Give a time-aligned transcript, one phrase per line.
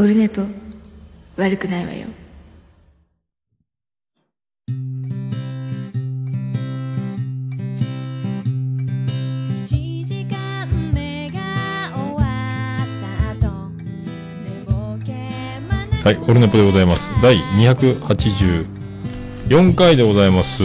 [0.00, 0.42] オルネポ
[1.36, 2.06] 悪くないわよ
[9.64, 12.22] 1時間目が終わ
[12.80, 12.86] っ
[13.40, 13.70] た後
[14.44, 15.12] 寝ぼけ
[16.04, 17.10] はい、オルネポでございます。
[17.20, 20.62] 第284回でございます。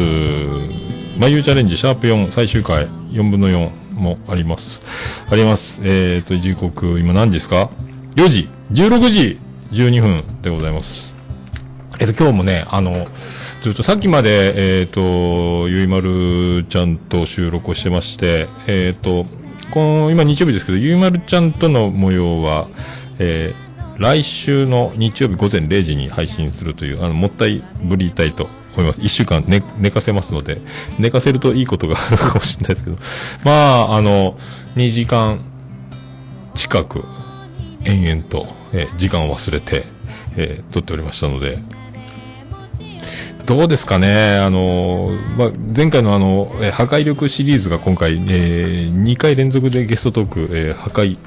[1.18, 4.80] 眉チャレンジ、シャープ4、最終回、4分の4もあります。
[5.28, 5.82] あります。
[5.84, 7.72] えーと、時刻、今何時ですか
[8.16, 9.40] ?4 時、16時
[9.72, 11.14] 12分でございます。
[12.00, 13.06] えっ、と、今日もね、あの、
[13.62, 19.26] ずっとさっきまで、えっ、と、ゆいまるちゃんと収録をしてまして、えっ、と、
[19.70, 22.68] この、今日曜日ですけど、ゆいまるちゃんとの模様は、
[23.20, 23.54] え
[24.00, 29.02] 来週の日曜日午前0時に配信するという、あの、もったいぶりたいと思います。
[29.04, 30.62] 一週間寝、寝かせますので、
[30.98, 32.98] 寝かせるといいことがあるかもしれないですけど、
[33.46, 34.36] まあ、あの、
[34.78, 35.46] 2時間
[36.56, 37.06] 近く、
[37.86, 39.84] 延々と、えー時間を忘れて、
[40.38, 41.58] えー撮っておりましたので、
[43.46, 51.18] どうですかね、あの、まあ、前回のあの、えー破壊力シリーズが今回、え2回連続でゲストトーク、えー破壊、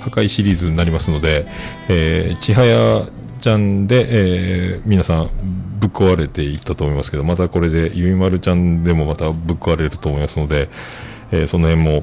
[0.00, 1.46] 破壊シリーズになりますので、
[1.88, 3.08] えー、ちはや
[3.40, 5.30] ちゃんで、えー皆さん
[5.80, 10.68] ぶっ壊れていったと思いますけど、またこれでゆいまるちゃんでもまたぶっ壊れると思いますので、
[11.32, 12.02] えーその辺も、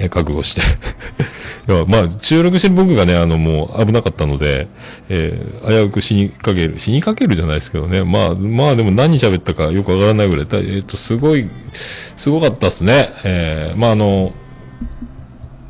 [0.00, 0.60] え覚悟して。
[1.72, 4.68] いや、まあ、収録してる僕がね、あの、もう危なかったので、
[5.08, 8.04] えー危うく死にかける、死にかけるじゃないですけどね。
[8.04, 13.10] まあ、まあでも何喋ったかよくわからないぐらい、えっ、と、すごい、すごかったっすね。
[13.24, 14.32] えーまああの、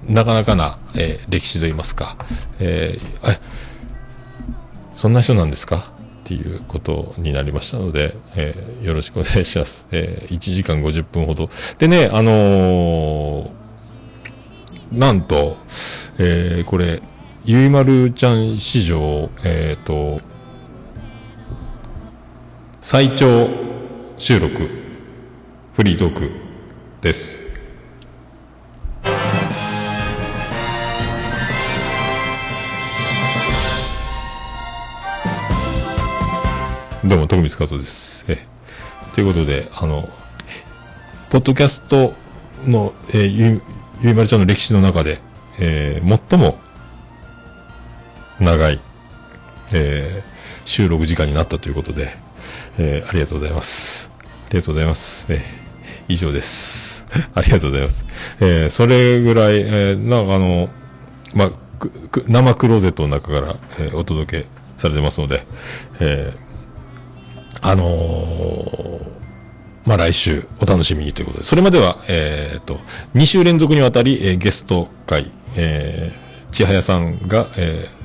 [0.09, 2.17] なかなかな、えー歴史と言いますか、
[2.61, 3.39] えーえ、
[4.95, 5.93] そんな人なんですか？
[6.25, 9.87] っていうことになりましたので、えーよろしくお願いします。
[9.91, 11.51] えー1時間50分ほど。
[11.79, 13.58] でね、あのー
[14.93, 15.59] なんと、
[16.17, 17.03] えーこれ、
[17.45, 20.23] ゆいまるちゃん史上、えっ、と、
[22.81, 23.51] 最長
[24.17, 24.67] 収録、
[25.75, 26.31] フリートーク
[27.03, 27.39] です。
[37.05, 38.25] どうも、徳光和夫です。
[38.27, 38.47] え
[39.15, 40.09] ということで、あの、
[41.29, 42.15] ポッドキャスト
[42.67, 43.61] の、えー
[44.03, 45.21] ゆ、いまるちゃんの歴史の中で、
[45.59, 46.59] えー最も
[48.41, 48.81] 長い、
[49.73, 52.15] えー収録時間になったということで、
[52.79, 54.11] えーありがとうございます。
[54.51, 55.27] ありがとうございます。
[55.31, 55.41] えー
[56.11, 57.07] 以上です。
[57.35, 58.07] ありがとうございます。
[58.41, 60.69] えーそれぐらい、えーなんかあの、
[61.35, 61.51] ま、
[62.27, 65.45] 生クローゼットの中から、えーお届けされてますので、
[66.01, 66.39] えー
[67.63, 69.18] あのー
[69.89, 72.79] まあ、来週お楽しみにということで、それまでは、えー、と、
[73.15, 77.99] 2週連続にわたり、えーゲスト会、えー、ちはやさんが、えー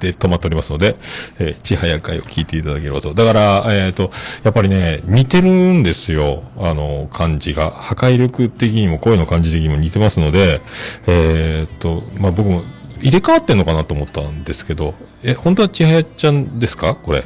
[0.00, 0.96] で止まっておりますので、
[1.38, 3.14] えー、ちはや会を聞いていただければと。
[3.14, 4.10] だから、えっ、と、
[4.42, 6.42] やっぱりね、似てるんですよ。
[6.58, 7.70] あの、漢字が。
[7.70, 10.60] 破壊力的にも、声の漢字的にも似てますので、
[11.06, 12.64] えっ、と、まあ、僕も
[13.00, 16.96] 入れ替わってんのかなと思ったんですけど、え、本当はちはやちゃんですか？
[16.96, 17.24] これ。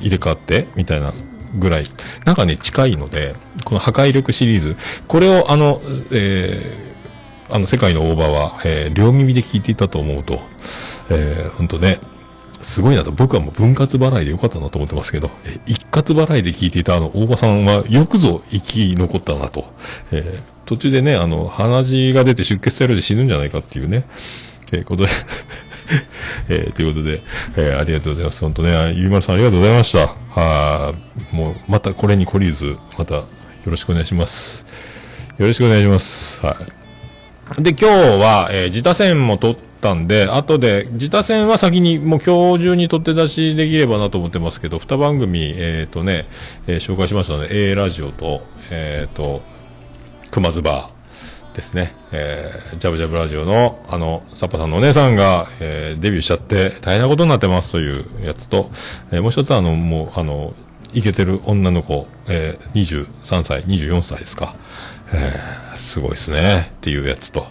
[0.00, 0.68] 入れ替わって？
[0.76, 1.12] みたいな
[1.54, 1.84] ぐらい。
[2.24, 4.76] なんかね、近いので、この破壊力シリーズ、
[5.08, 5.80] これをあの、
[6.10, 10.40] えーあの、世界の大場は、えー両耳で聞いていたと思うと、
[11.10, 11.98] えー、ほんとね、
[12.62, 19.72] すごいなと、僕はもう分割払いでよかったなと思ってますけど、えー一括払いで聞いていたあの、大場さんはよくぞ生き残ったなと。
[20.12, 24.04] えー途中でね、あの、鼻血が出て出血されて死ぬんじゃないかっていうね、
[24.72, 25.10] えーことで、
[26.48, 27.22] えーということで、
[27.56, 28.40] えーありがとうございます。
[28.40, 30.08] 本当ね、ゆいまるさんありがとうございました。
[30.08, 30.94] は
[31.32, 33.26] もう、またこれに懲りず、またよ
[33.66, 34.66] ろしくお願いします。
[35.38, 36.44] よろしくお願いします。
[36.44, 36.56] は
[37.58, 37.62] い。
[37.62, 37.84] で、今日
[38.20, 46.26] は、えー自他戦も撮ったんで、後で、自他戦は先に、もう今日中に取って出しできればなと思ってますけど、二番組、えっ、とね、
[46.66, 49.42] えー紹介しましたので、A ラジオと、えっ、と、
[50.30, 50.91] 熊津バ
[51.54, 51.94] ですね。
[52.12, 58.70] えー、ジャブジャブラジオの、あの、サッパさんのお姉さんが、えーデビューしちゃって大変なことになってますというやつと、
[59.10, 60.54] えーもう一つあの、もう、あの、
[60.94, 64.54] イケてる女の子、えー23歳、24歳ですか。
[65.12, 66.72] えーすごいですね。
[66.76, 67.46] っていうやつと、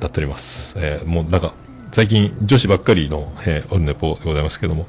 [0.00, 0.74] なっております。
[0.76, 1.52] えーもうなんか、
[1.92, 4.86] 最近女子ばっかりの、えーオルネポでございますけども、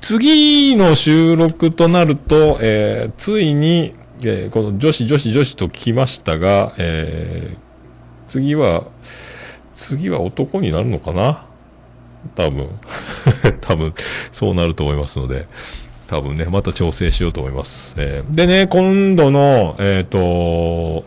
[0.00, 3.94] 次の収録となると、えーついに、
[4.24, 7.67] えーこの女子女子女子と来ましたが、えー
[8.28, 8.84] 次は、
[9.74, 11.46] 次は男になるのかな？
[12.34, 12.68] 多分。
[13.60, 13.94] 多分、
[14.30, 15.48] そうなると思いますので、
[16.08, 17.94] 多分ね、また調整しようと思います。
[17.96, 21.04] えーでね、今度の、えっ、と、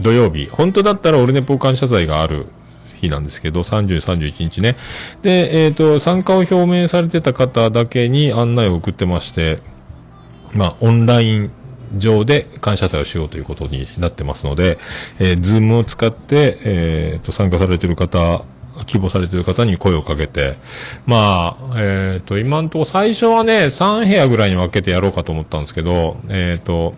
[0.00, 2.46] 土曜日、本当だったらオルネポ感謝祭がある
[2.94, 4.76] 日なんですけど、30、31日ね。
[5.22, 9.58] で、えっ、と、参加を表明されてた方だけに案内を送ってまして、
[10.52, 11.50] まあ、オンライン
[11.96, 14.78] 上で感謝祭をしようということになってますので、
[15.18, 18.44] えー、ズームを使って、えー、と、参加されてる方、
[18.86, 20.56] 希望されてる方に声をかけて、
[21.06, 26.94] まあ、えっ、と、今のとこ最初はね、3部屋ぐらいに分けてやろうかと思ったんですけど、えっ、と、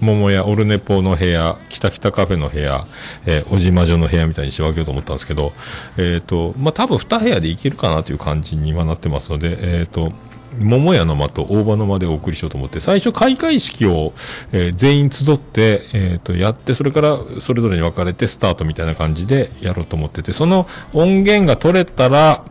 [0.00, 2.86] 桃屋、オルネポの部屋、北北カフェの部屋、
[3.26, 5.52] えー、おじま女の部屋みたいに仕分けようと思ったんですけど、
[5.98, 10.10] えっ、と、まあ、多分2部屋でいけるかなという感じに今なってますので、えっ、と、
[10.60, 14.12] 桃屋の間と大場の間でお送りしようと思って、最初開会式を、
[14.52, 22.44] えー全員集って、えっ、と、やって、それからそれぞれに分かれてスタートみたいな感じでやろうと思ってて、その音源が取れたら、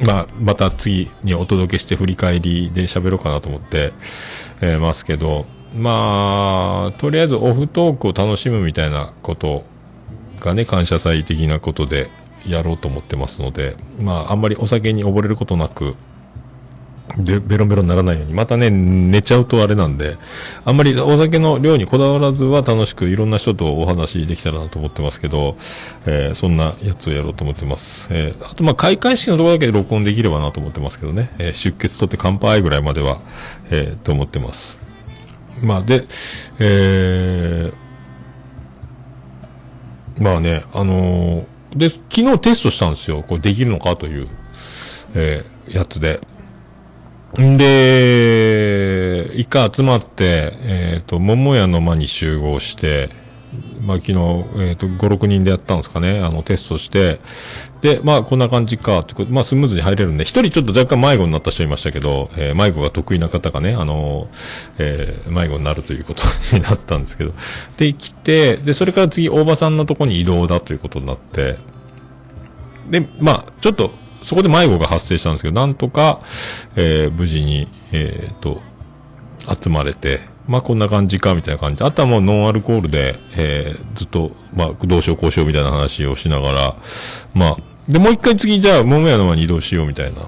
[0.00, 3.92] まあ、また次にお届けして振り返りで喋ろうかなと思って、
[4.60, 9.64] えーますけど、まあ、とりあえずオフトークを楽しむみたいなこと
[10.40, 12.10] がね、感謝祭的なことで
[12.46, 15.96] やろうと思ってますので、まあ、あんまりお酒に溺れることなく、
[17.18, 18.34] で、ベロベロにならないように。
[18.34, 20.16] またね、寝ちゃうとあれなんで、
[20.64, 25.56] あんまりお酒の量にこだわらずは楽しくいろんな人とお話できたらなと思ってますけど、
[26.04, 28.08] えーそんなやつをやろうと思ってます。
[28.10, 33.20] えーあとまあ開会式のところだけで録音できればなと思ってますけどね、えー出血取って乾杯ぐらいまでは、
[33.70, 34.78] えーと思ってます。
[35.62, 36.04] まあで、
[36.58, 43.22] えーまあね、あのーで、昨日テストしたんですよ。
[43.26, 44.26] これできるのかという、
[45.14, 46.20] えーやつで。
[47.40, 53.10] んで、一回集まって、えっ、と、桃屋の間に集合して、
[53.82, 54.18] まあ昨日、
[54.58, 57.20] えっ、と、5、6人でやったんですかね、あの、テストして、
[57.82, 64.28] で、まあこんな感じか、ってことまあスムーズに入れるんで、一人ちょっと若干迷子になった人いましたけど、えー迷子が得意な方がね、あの
[64.78, 66.22] えー迷子になるということ
[66.56, 67.34] になったんですけど、
[67.76, 71.58] で、来て、で、それから次、大場さんのとこに移動だということになって、
[72.90, 73.92] で、まあ、ちょっと、
[74.26, 76.20] そこで迷子が発生したんですけど、なんとか、
[76.74, 78.60] えー無事に、えっ、と、
[79.62, 80.18] 集まれて、
[80.48, 81.84] まあこんな感じか、みたいな感じ。
[81.84, 86.76] あとはもうノンアルコールで、えーずっと、まあ、どうしようこうしようみたいな話をしながら、
[87.34, 87.56] まあ、
[87.88, 90.22] で、もう一回次、じゃあ、桃屋の間に移動しようみたいな。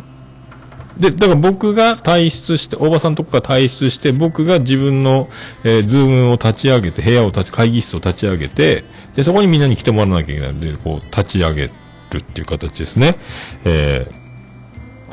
[0.96, 5.28] で、だから僕が退出して、大場さんとこが退出して、僕が自分の、
[5.64, 8.84] えーズームを立ち上げて、部屋を立ち、会議室を立ち上げて、
[9.16, 11.72] で、そこにみんなに来てもらわなきゃいけないので、こう、立ち上げ
[12.10, 13.18] るっていう形ですね。
[13.64, 14.28] えー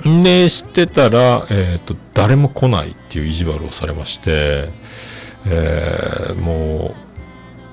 [0.03, 4.69] で、知ってたら、えっ、と、誰も来ないっていう意地悪をされまして、
[5.47, 6.95] えーもう、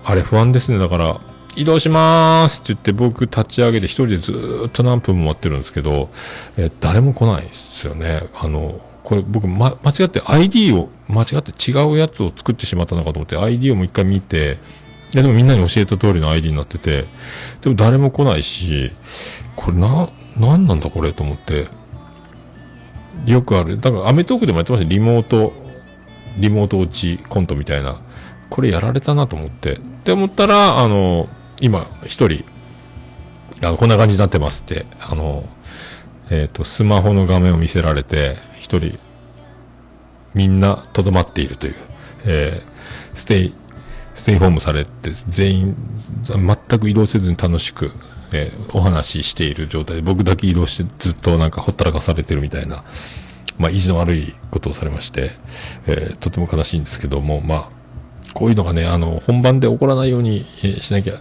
[0.05, 0.79] あれ不安ですね。
[0.79, 1.21] だから、
[1.57, 6.09] 移動しまーすって言って僕立ち上げて一人でずっと何分も待ってるんですけど、
[6.57, 8.23] えー誰も来ないですよね。
[8.35, 14.59] あの、これ僕、ま、間違って ID を、間違って違うやつを作ってしまったのかと思って ID をもう一回見て、
[15.15, 17.05] いやでもみんなに教えた通りの ID になってて、
[17.61, 18.93] でも誰も来ないし、
[19.57, 21.69] これな、なんなんだこれと思って、
[23.27, 23.79] よくある。
[23.79, 25.53] だからアメトークでもやってましたリモート、
[26.39, 28.01] リモート落ちコントみたいな。
[28.49, 29.75] これやられたなと思って。
[29.75, 31.29] って思ったら、あの、
[31.61, 32.45] 今、一人、
[33.61, 35.45] あの、こんな感じになってますって、あの、
[36.31, 38.99] えっ、と、スマホの画面を見せられて、一人、
[40.33, 41.75] みんなとどまっているという、
[42.25, 42.73] えー
[43.15, 43.55] ステイ、
[44.15, 45.77] ステイホームされて、全員、
[46.27, 47.93] 全く移動せずに楽しく、
[48.33, 52.85] えーお話ししている状態で、僕だけ移動してずっとなんかほったらかされてるみたいな、
[53.59, 55.33] まあ、意地の悪いことをされまして、
[55.87, 57.83] えーとても悲しいんですけども、まあ、
[58.35, 60.47] こういうのがね、あの、本番で起こらないように、
[60.81, 61.21] しなきゃ、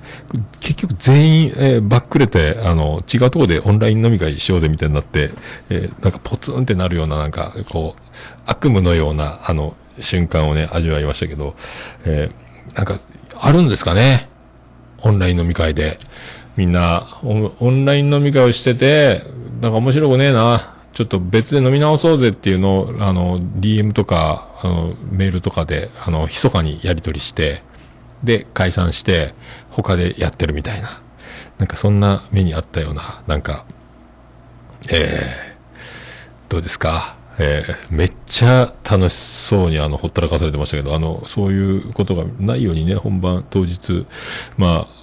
[0.62, 5.31] 結局全員、えーバックれて、あの、違うとこでオンライン飲み会しようぜみたいになって、
[5.69, 8.01] えーなんかポツンってなるような、なんか、こう、
[8.45, 11.55] 悪夢のような、あの、瞬間をね、味わいましたけど、
[12.05, 12.97] えーなんか、
[13.39, 14.29] あるんですかね？
[15.03, 15.97] オンライン飲み会で。
[16.57, 19.23] みんなオン、オンライン飲み会をしてて、
[19.61, 20.75] なんか面白くねえな。
[20.93, 27.63] ちょっと別で飲み直そうぜっていうのを、あの、DM とか、あの、メールとかで、あの、密かにやり取りして、
[28.23, 29.33] で、解散して、
[29.69, 31.01] 他でやってるみたいな。
[31.57, 33.65] なんかそんな目にあったような、なんか、
[34.89, 37.15] えー、どうですか？
[37.43, 44.05] えー、めっちゃ楽しそうにあの、ほったらかされてましたけど、あの、そういうことがないようにね、本番当日、
[44.57, 45.01] まあ、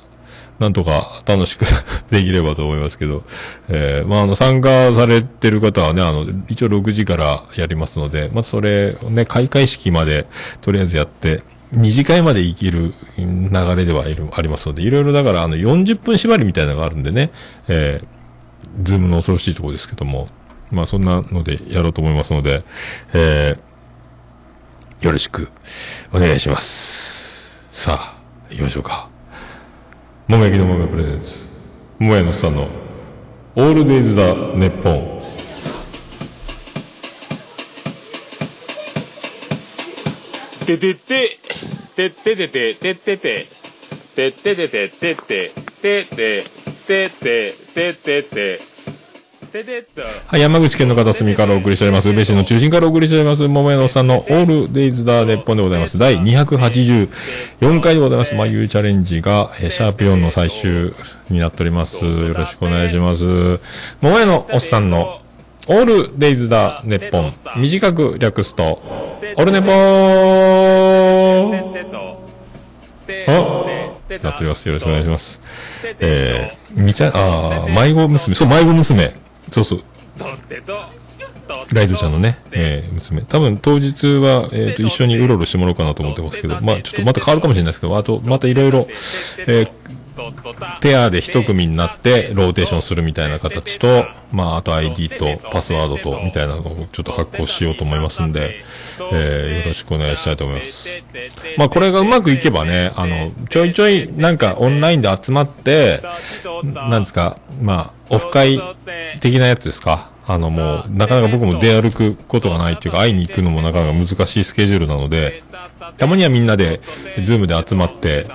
[0.61, 1.65] なんとか楽しく
[2.11, 3.25] できればと思いますけど、
[3.69, 10.27] えー、まあ、あの、参加されてる方はね、あの、一応6時からやりますので、まあ、それをね、開会式まで、
[10.61, 11.43] とりあえずやって、
[11.73, 17.31] 二次会まで生きる流れではいるありますので、いろいろだから、あの、40分縛りみたいなのがあるんでね、
[17.67, 18.07] えー、
[18.85, 20.29] ズームの恐ろしいところですけども、
[20.71, 22.63] まあ、そんなのでやろうと思いますので、
[23.15, 25.51] えー、よろしく
[26.13, 27.67] お願いします。
[27.73, 28.19] さあ、
[28.51, 29.09] 行きましょうか。
[30.27, 31.41] 桃焼きの桃屋プレゼンツ。
[31.99, 32.69] 桃屋のおっさんの、
[33.57, 35.19] オールデイズ・ザ・ネッポン。
[40.67, 41.39] ててて、
[41.97, 43.49] てててて、ててて、
[44.15, 46.45] てててて、てて、てて、てて、
[46.87, 48.68] てて、てて、ててっと。
[50.27, 52.11] はい、山口県の片隅からお送りしております。
[52.11, 53.49] 宇部市の中心からお送りしております。
[53.49, 55.97] 桃屋のおっさんのオールデイズ・ザ・ネッポンでございます。
[55.97, 58.35] 第284回でございます。
[58.35, 60.93] 眉チャレンジが、えーシャープ4の最終
[61.31, 62.05] になっております。
[62.05, 63.25] よろしくお願いします。
[64.03, 65.21] 桃屋のおっさんの
[65.67, 67.35] オールデイズ・ザ・ネッポン。
[67.57, 68.83] 短く略すと、
[69.37, 69.79] オルネポー
[74.23, 74.67] なっております。
[74.69, 75.41] よろしくお願いします。
[76.01, 78.35] えー、みちゃ、あー迷子娘。
[78.35, 79.28] そう、迷子娘。
[79.51, 79.83] そうそう。
[81.73, 83.23] ライドちゃんのね、えー、娘。
[83.23, 88.89] 多分当日は、えっ、と、一緒にうろうろしてもらおうかなと思ってますけど、まあちょっとまた変わるかもしれないですけど、あと、またいろいろ、
[89.47, 89.71] えー、
[90.81, 98.65] ペアで一組になってローテーションするみたいな形と、まああと ID とパスワードとみたいなのをちょっと発行しようと思いますんで、
[99.13, 100.89] えー、よろしくお願いしたいと思います。
[101.57, 106.03] まあこれがうまくいけばね、あの、ちょいちょいなんかオンラインで集まって、
[106.63, 108.61] なんですか、まあ、オフ会
[109.21, 110.11] 的なやつですか。
[110.31, 115.43] あのもう、なかなか僕も出歩くことがないっていうか、会いに行くのもなかなか難しいスケジュールなので、
[115.97, 116.83] たまにはみんなで、
[117.23, 118.27] ズームで集まって、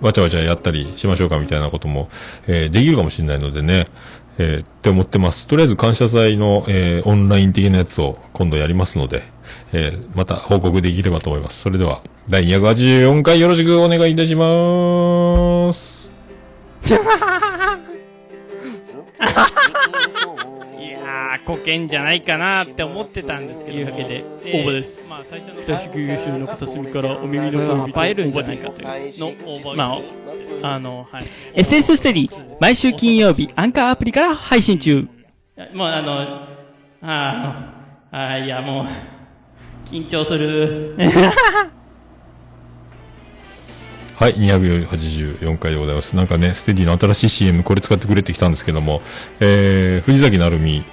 [0.00, 2.08] わちゃわちゃやったりしましょうかみたいなことも、
[2.46, 3.86] えーできるかもしれないのでね、
[4.38, 5.46] えーって思ってます。
[5.46, 9.22] とりあえず感謝祭の、えーオンライン的なやつを今度やりますので、
[9.72, 11.60] えーまた報告できればと思います。
[11.60, 16.12] それでは、第284回よろしくお願いいたしまーす。
[21.30, 23.76] いやー、こけんじゃないかなって思ってたんですけど。
[23.76, 29.76] というわけでえー応募ですまあ、最初の北宿優秀の片隅からお耳のまあ恋人映えるんじゃないかというの応募。
[29.76, 29.98] ま
[30.62, 31.26] あ、あの、はい。
[31.54, 35.06] SS ステディ毎週金曜日アンカーアプリから配信中
[35.72, 36.48] もうあの、あ
[37.02, 37.08] あ
[38.12, 38.86] の、あーいやもう、
[39.88, 40.96] 緊張する。
[44.16, 46.14] はい、284回でございます。
[46.14, 49.00] なんかね、ステディの新しい CM これ使ってくれてきたんですけども、
[49.40, 50.84] えー、藤崎成美、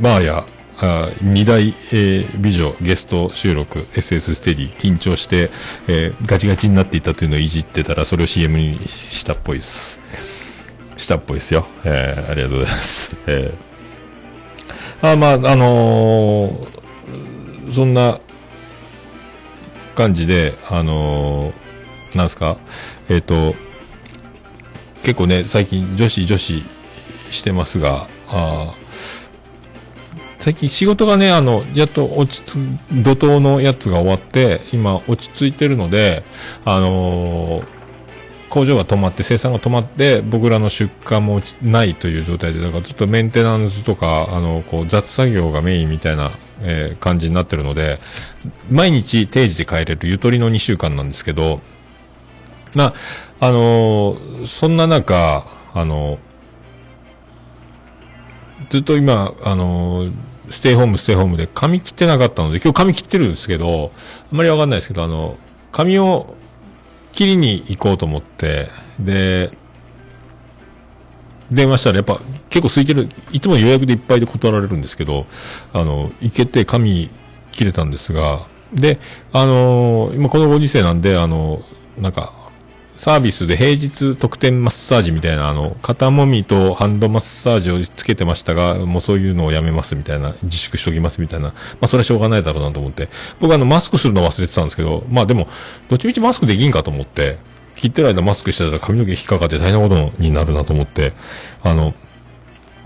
[0.00, 0.46] バーや、
[0.78, 5.50] あー二大、えー美女ゲスト収録 SS ステディ緊張して、
[5.88, 10.00] えーガチガチになっていたというのをいじってたらそれを CM にしたっぽいです。
[10.96, 11.66] したっぽいですよ。
[11.84, 13.16] えーありがとうございます。
[13.26, 16.76] えー、あまあ、あのー
[17.74, 18.20] そんな
[19.94, 22.56] 感じで、あのーなんすか、
[23.08, 23.54] えっ、と、
[25.02, 26.62] 結構ね、最近女子女子
[27.30, 28.85] してますが、あー
[30.46, 32.54] 最近仕事がね、あの、やっと落ち着、
[33.02, 36.22] 怒涛のやつが終わって、今落ち着いてるので、
[36.64, 37.66] あのー
[38.48, 47.98] 工場が止まって、生産が止まって、僕らの出荷もないという状態で、だからちょっとメンテナンスとか、あの、こう、雑作業がメインみたいな、えー感じになってるので、
[48.70, 51.60] 毎日定時で帰れるゆとりの2週間なんですけど、
[52.76, 52.94] ま
[53.40, 56.20] あ、あのーそんな中、あの
[58.70, 60.12] ずっと今、あのー
[60.50, 63.92] ステイホーム、ステイホームで髪切ってなかったので、今日髪切ってるんですけど、
[64.30, 65.36] あんまりわかんないですけど、あの、
[65.72, 66.34] 髪を
[67.12, 68.68] 切りに行こうと思って、
[69.00, 69.50] で、
[71.50, 75.26] 電話したらやっぱ結構空いてる、いつも予約でいっぱいで断られるんですけど、
[75.72, 77.10] あの、行けて髪
[77.52, 78.98] 切れたんですが、で、
[79.32, 81.62] あの今このご時世なんで、あの
[81.98, 82.32] なんか、
[82.96, 95.48] サービスで平日特典マッサージみたいな、あの、肩もみとハンドマッサージをつけてましたが、もうそういうのをやめますみたいな、自粛しときますみたいな、まあそれはしょうがないだろうなと思って、僕あの、マスクするの忘れてたんですけど、まあでも、
[95.90, 97.38] どっちみちマスクできんかと思って、
[97.76, 101.12] 切ってる間マスクしてたら髪の毛引っかかって大変なことになるなと思って、
[101.62, 101.94] あの、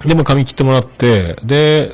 [0.05, 1.93] でも髪切ってもらって、で、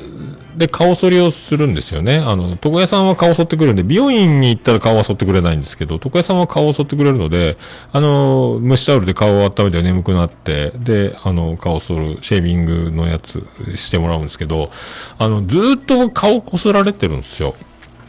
[0.57, 2.17] で、顔剃りをするんですよね。
[2.17, 7.57] あの、床屋さんは顔剃ってくるんで、美容院に行ったら顔は剃ってくれないんですけど、床屋さんは顔を剃ってくれるので、
[7.93, 13.45] あの、蒸しタオルで顔を温めて眠くなって、で、あの、顔を剃る、シェービングのやつ
[13.75, 14.71] してもらうんですけど、
[15.19, 17.53] あの、ずっと顔こすられてるんですよ。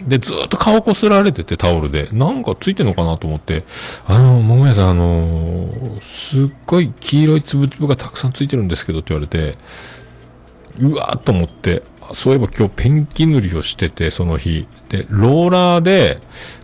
[0.07, 2.09] で、ずっと顔こすられてて、タオルで。
[2.13, 3.65] なんかついてんのかなと思って、
[4.07, 5.69] あの、桃屋さん、あの
[6.01, 9.59] すっごい黄色いつぶつぶがたくさんついてるんですけどって言われて、
[10.81, 14.67] うわーっと思って、そういえば今日ペンキ塗りをしてて、その日。
[14.89, 16.21] で、ローラーで、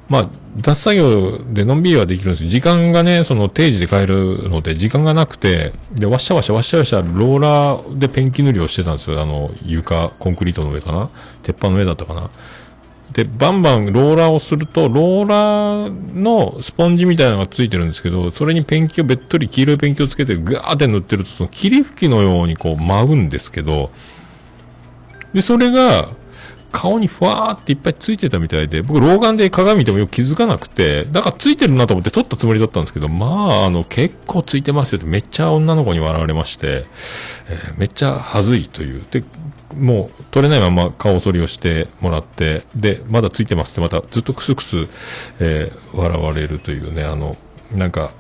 [0.09, 2.51] まあ、脱作業でのんびりはできるんですよ。
[2.51, 9.21] 時間がね、その定時で帰るので、時間がなくて、で、わっしゃわしゃわっしゃわしゃ、ローラーでペンキ塗りをしてたんですよ。
[9.21, 11.11] あの、床、コンクリートの上かな？
[11.43, 12.31] 鉄板の上だったかな？
[13.13, 23.91] で、バンバンローラーをすると、ローラーのスポンジみたいなのがついてるんですけど、それにペンキをべっとり黄色いペンキをつけてガーって塗ってると、その霧吹きのようにこう舞うんですけど、
[25.35, 26.09] で、それが、
[26.75, 36.87] 顔にふわーっていっぱいついてたみたいで、僕老眼で鏡見てもよく気づかなくて、だからついてるなと思って撮ったつもりだったんですけど、まあ、あの、結構ついてますよってめっちゃ女の子に笑われまして、
[37.49, 39.05] えーめっちゃ恥ずいという。
[39.09, 39.23] で、
[39.79, 44.89] もう撮れないまま顔剃りをしてもらって、で、まだついてますってまたずっとクスクス、
[45.39, 47.37] えー笑われるというね、あの、
[47.73, 48.11] なんか、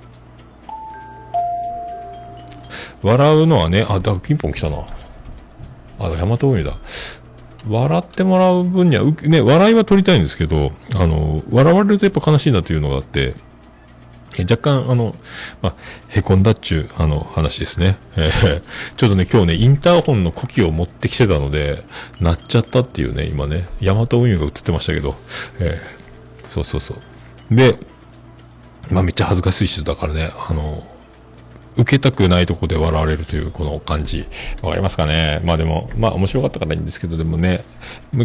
[3.03, 4.79] 笑うのはね、あ、だピンポン来たな。
[5.99, 6.79] あ、ヤマト運輸だ。
[7.69, 13.35] 笑ってもらう分には、ね、笑いは取りたいんですけど、あの、笑われるとやっぱ悲しいなというのがあって、
[14.37, 15.15] え若干、あの、
[15.63, 15.75] まあ、
[16.09, 17.97] へこんだっちゅう、あの、話ですね。
[18.17, 18.63] え ー
[18.97, 21.85] ちょっとね、今日ね、インターホンの呼気を持ってきてたので、
[22.21, 25.15] 鳴っちゃったっていうね、今ね、ヤマト運輸が映ってましたけど、
[25.61, 26.05] えー
[26.49, 27.55] そうそうそう。
[27.55, 27.77] で、
[28.91, 30.87] まあ、めっちゃ恥ずかしい人だからね、あの、
[31.77, 34.27] 受けたくないとこで笑われるというこの感じ。
[34.63, 35.41] わかりますかね？
[35.45, 37.65] まあでも、まあ面白かったからいいんですけど、でもね、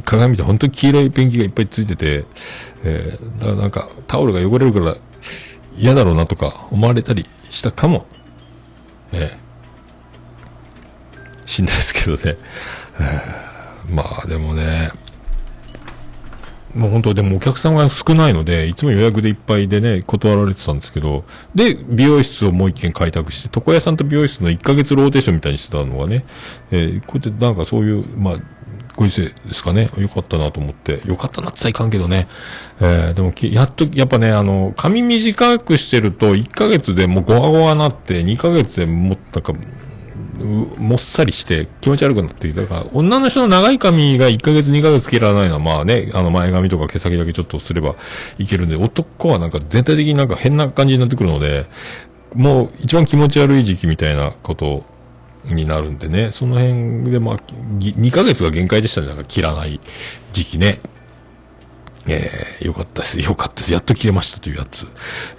[0.06, 2.26] 鏡見て本当に黄色いペンキがいっぱいついてて、
[2.84, 4.98] えー、だからなんかタオルが汚れるから
[5.76, 8.06] 嫌だろうなとか思われたりしたかも。
[9.12, 12.38] えー、しんないですけどね。
[13.00, 13.50] えー
[13.92, 14.92] まあでもね、
[16.76, 21.24] もう本当でもお客さんが少ないので、いつも予約でいっぱいでね、断られてたんですけど、
[21.56, 26.26] で、美容室をもう一軒開拓して、床屋さんと美容室の1ヶ月ローテーションみたいにしてたのがね、
[26.72, 28.36] えーこうやってなんかそういう、まあ、
[28.96, 29.90] ご時世ですかね。
[29.98, 31.02] よかったなと思って。
[31.08, 32.28] よかったなって言ったらいかんけどね。
[32.82, 39.54] えーでも、やっと、やっぱね、あの、髪短くしてると、1ヶ月でもうゴワゴワなって、2ヶ月でもう、なんか、
[40.40, 47.96] もっさりして気持ち悪くなってきたから、女の人の長い髪が1ヶ月2ヶ月切らないのは、まあね、あの前髪とか毛先だけちょっとすれば
[48.38, 51.66] いけるんで、男はなんか全体的になんか変な感じになってくるので、
[52.36, 54.86] もう一番気持ち悪い時期みたいなこと
[55.46, 59.80] になるんでね、その辺でまあ、2ヶ月が限界でしたね、なんか切らない
[60.32, 60.80] 時期ね。
[62.08, 63.20] えー、よかったです。
[63.20, 63.74] よかったです。
[63.74, 64.88] やっと切れましたというやつ、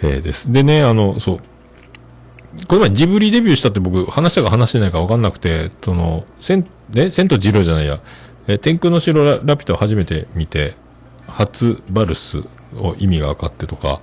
[0.02, 0.52] えーです。
[0.52, 1.40] でね、あの、そう、
[2.66, 8.00] この前ジブリデビューしたって僕話したか話してないか分かんなくて、その、千、え、千とジロじゃないや、
[8.48, 10.74] え天空の城ララピュタを初めて見て、
[11.28, 12.42] 初バルス
[12.76, 14.00] を意味が分かってとか、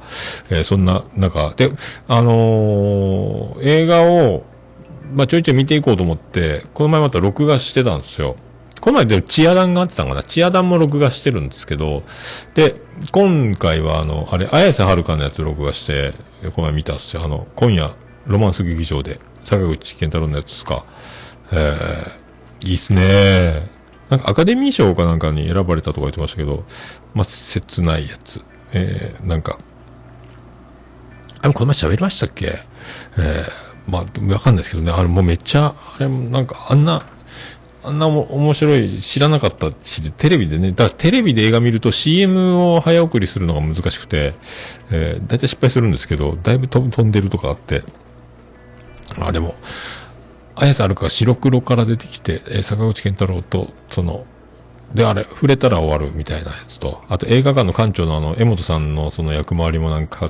[0.49, 1.71] えーそんな中、で、
[2.07, 4.43] あのー映画を、
[5.13, 8.35] まあ、ちょいちょい見ていこうと思って、この前また録画してたんですよ。
[8.79, 12.03] この前でもチアダンがあってたのかなチアダンも録画してるんですけど、
[12.53, 12.75] で、
[13.11, 16.13] 今回はあの、あれ、綾瀬はるかのやつ録画して、
[16.55, 17.23] この前見たんですよ。
[17.23, 17.95] あの、今夜、
[18.27, 20.85] ロマンス劇場で、坂口健太郎のやつですか？
[21.51, 23.69] えー、いいっすね。
[24.09, 26.63] なんかアカデミー賞かなんかに選ばれたとか言ってましたけど、
[27.13, 28.41] まあ、切ないやつ。
[28.73, 29.57] えー、なんか、
[31.41, 32.59] あれ、この前喋りましたっけ？
[33.17, 37.05] えー、まあ、わかんないですけどね、あれもうめっちゃ、あれ、なんかあんな、
[37.83, 44.33] あんなも面白い、知らなかったし、テレビでね、だからテレビで映画見ると CM を早送りするのが難しくて、
[44.91, 47.83] えー、大体失敗するんですけど、だいぶ飛んでるとかあって、
[49.19, 49.55] あ、でも、
[50.55, 54.25] 綾瀬はるか白黒から出てきて、え坂口健太郎と、その、
[54.93, 60.29] で、あれ、触れたら終わるみたいなやつと、あと映画館の館長のあの、江本さんのその役回りもなんか、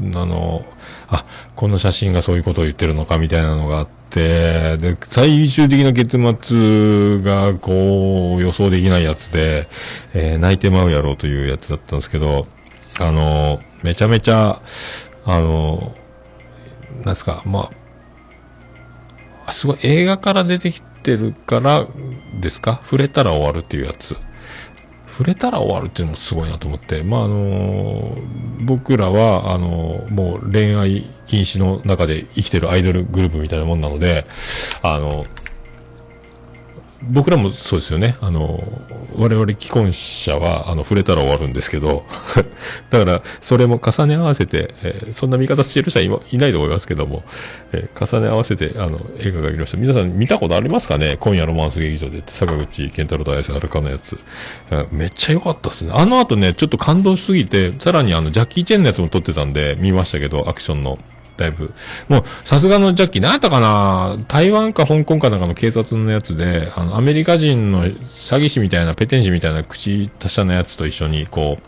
[0.00, 0.64] あの、
[1.08, 1.24] あ、
[1.56, 9.68] この写真がそういうことを言ってるのかみたいなのがあって、で、最終的な結末が、こう、予想できないやつで、
[10.14, 12.46] えー泣いてまうやろうというやつだったんですけど、
[12.98, 14.60] あの、めちゃめちゃ、
[15.24, 15.94] あの、
[17.04, 17.70] なんですか、ま、あ
[19.52, 21.86] すごい映画から出てきてるから
[22.40, 22.80] ですか？
[22.82, 24.16] 触れたら終わるっていうやつ。
[25.06, 27.02] 触れたら終わるっていうのもすごいなと思って。
[27.02, 28.16] まあ、あの
[28.60, 34.26] 僕らは、あのもう恋愛禁止の中で生きてるアイドルグループみたいなもんなので、
[34.80, 35.26] あの
[37.00, 38.16] 僕らもそうですよね。
[38.20, 38.60] あの、
[39.16, 42.04] 我々既婚者は、あの、触れたら終わるんですけど、
[42.90, 47.22] だから、それも重ね合わせて、えーそんな見方してる人はいないと思いますけども、
[47.72, 49.76] えー重ね合わせて、あの、映画が見ました。
[49.76, 51.16] 皆さん見たことありますかね？
[51.20, 54.18] 今夜ロマンス劇場でって、坂口健太郎と綾瀬はるかのやつ。
[54.90, 55.92] めっちゃ良かったですね。
[55.94, 60.98] あの後ね、ちょっと感動しすぎて、さらにあの、ジャッキー・チェンのやつも撮ってたんで、見ましたけど、アクションの。
[61.38, 61.72] だいぶ。
[62.08, 64.18] もう、さすがのジャッキー、何やったかな？
[64.28, 71.62] 台湾か香港かなんかの警察のやつで、あの、アメリカ人の詐欺師みたいな、ペテン師みたいな口達者なやつと一緒に、こう、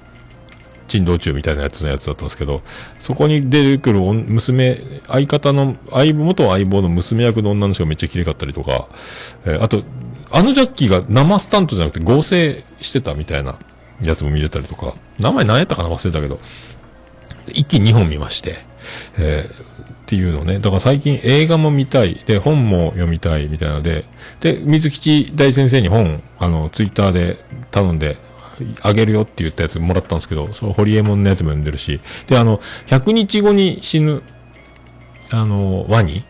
[0.89, 2.63] 珍道中みたいなやつのやつだったんですけど、
[2.99, 8.89] そこに出てくる娘、相方の、相棒、元相棒の娘役の女の人がめっちゃ綺麗かったりとか、
[9.45, 9.85] えーあと、
[10.33, 13.59] あのジャッキーが生スタントじゃなくて合成してたみたいな
[14.01, 15.89] やつも見れたりとか、名前何やったかな？
[15.89, 16.39] 忘れたけど、
[17.49, 18.59] 一気に2本見まして、
[19.19, 20.59] えーっていうのね。
[20.59, 22.21] だから最近映画も見たい。
[22.27, 24.07] で、本も読みたいみたいなので、
[24.41, 28.19] で、水吉大先生に本、あの、ツイッターで頼んで、
[28.83, 34.23] あげるよって言ったやつもらったんですけど、そのホリエモンのやつも読んでるし、で、あの、100日後に死ぬ、
[35.31, 36.25] あの、ワニ？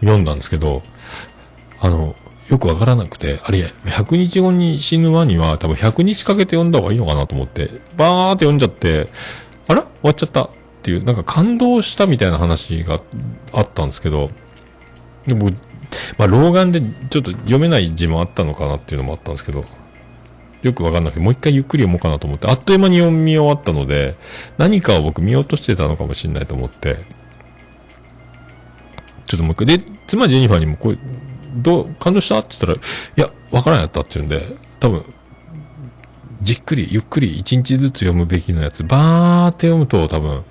[0.00, 0.82] 読んだんですけど、
[1.80, 2.14] あの、
[2.48, 9.08] よくわからなくて、あれ、100日後に死ぬワニは多分100日かけて読んだ方がいいのかなと思って、バーって読んじゃって、
[9.68, 10.50] あら終わっちゃったっ
[10.82, 13.00] ていう、なんか感動したみたいな話が
[13.52, 14.30] あったんですけど、
[15.26, 15.50] でも、
[16.18, 19.64] まあ、老眼でちょっと読めない字もあったのかなっていうのもあったんですけど、
[20.62, 24.16] よくわかんなくて、もう一回ゆっくり読もうかなと思って、あっという間に読み終わったので、
[24.58, 27.04] 何かを僕見落としてたのかもしれないと思って、
[29.26, 30.98] ちょっともう一回、で、妻ジェニファーにもこれ、
[31.56, 32.38] どう、感動した？
[32.38, 32.80] って言ったら、い
[33.20, 35.04] や、わからんやったって言うんで、多分、
[36.42, 40.44] じっくり、ゆっくり、一日ずつ読むべきなやつ、バーって読むと多分、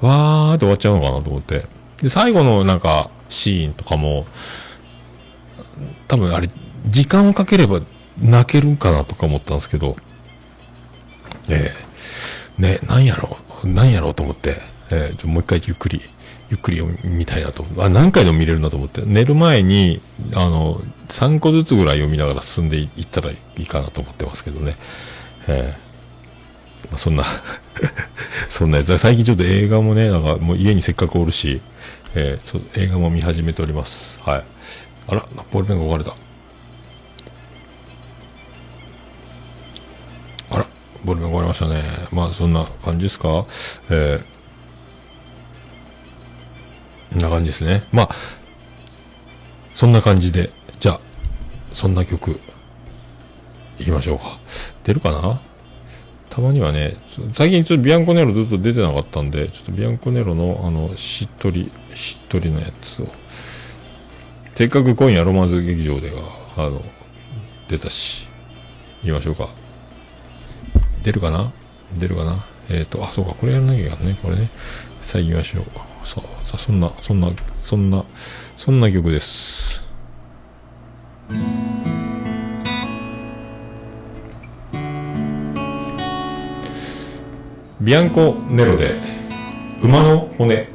[0.00, 1.64] わーって終わっちゃうのかなと思って。
[2.02, 4.26] で、最後のなんか、シーンとかも、
[6.08, 6.50] 多分あれ、
[6.86, 7.80] 時間をかければ
[8.20, 9.96] 泣けるんかなとか思ったんですけど、
[11.48, 11.72] え
[12.58, 16.02] えね、なんやろう、なんやろうと思って、ええちょもう一回ゆっくり、
[16.50, 17.64] ゆっくり読みたいなと。
[17.78, 19.02] あ、何回でも見れるなと思って。
[19.04, 20.00] 寝る前に、
[20.34, 20.80] あの、
[21.14, 24.76] 3個ずつぐらい読みながら進んでいったらいいかなと思ってますけどね。
[25.46, 25.84] ええ
[26.90, 27.24] まあ、そんな、
[28.50, 28.98] そんなやつ。
[28.98, 31.60] 最近ちょっと映画もね、なんかもう家にせっかくおるし、
[32.16, 34.18] えー映画も見始めております。
[34.22, 34.44] はい。
[35.06, 36.16] あら、ボールペンが置かれた。
[40.50, 40.66] あら、
[41.04, 42.08] ボールペンが割れましたね。
[42.10, 43.46] まあ、そんな感じですか？
[43.90, 47.84] えー、な感じですね。
[47.92, 48.16] まあ、
[49.72, 51.00] そんな感じで、じゃあ、
[51.72, 52.40] そんな曲、
[53.78, 54.38] いきましょうか。
[54.84, 55.40] 出るかな？
[56.30, 56.96] たまにはね、
[57.34, 63.08] 最近ちょっとビアンコネロずっと出てなかったんで、ちょっとビアンコネロのあの、しっとり、しっとりのやつを、
[64.54, 66.18] せっかく今夜ロマンス劇場でが、
[66.56, 66.82] あの、
[67.68, 68.26] 出たし、
[69.02, 69.48] 行きましょうか。
[71.02, 71.52] 出るかな？
[71.98, 72.44] 出るかな？
[72.68, 74.50] えっ、と、あ、そうか、これやらなきゃいけないね、これね。
[75.00, 75.64] さあ行きましょう。
[76.06, 77.30] さあ、さあ、そんな、そんな、
[77.62, 78.04] そんな、
[78.56, 79.73] そんな曲です。
[87.80, 89.00] ビアンコネロで、
[89.82, 90.68] 馬の骨。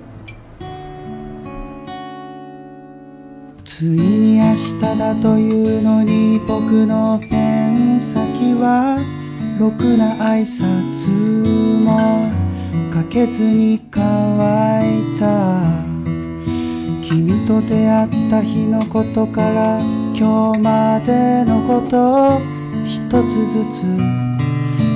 [3.63, 8.99] つい明日だというのに僕のペン先は
[9.57, 12.29] ろくな挨拶も
[12.91, 15.61] かけずに乾いた
[17.01, 22.41] 君と出会った日のことから今日までのことを
[22.83, 23.85] 一つずつ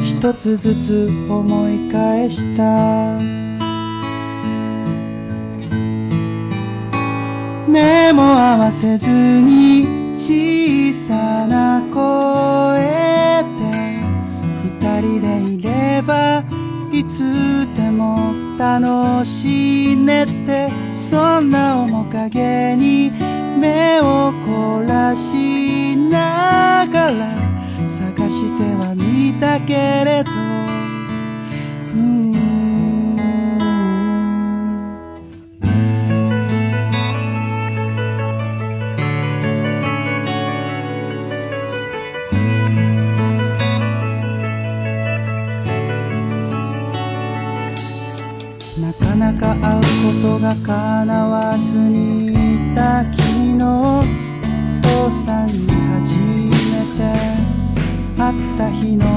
[0.06, 3.18] 一つずつ思い返した。
[7.70, 12.82] 目も合わせずに小さな声
[13.44, 14.04] で
[14.62, 16.44] 二人でいれば
[16.92, 17.24] いつ
[17.78, 20.70] でも楽しいねって。
[20.94, 23.12] そんな面影に
[23.60, 27.36] 目を凝らしながら
[27.88, 29.74] 探してはみたけ
[30.06, 30.32] れど。
[30.32, 32.34] うーん。
[48.82, 53.06] なかなか会うことが叶わずにいた
[53.64, 54.04] のお
[54.82, 56.52] 父さんに初め
[56.98, 57.04] て
[58.18, 59.13] 会った日の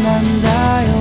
[0.00, 0.99] ことなん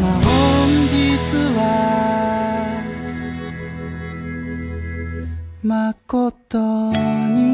[0.00, 2.82] 本日は
[5.62, 7.47] 誠に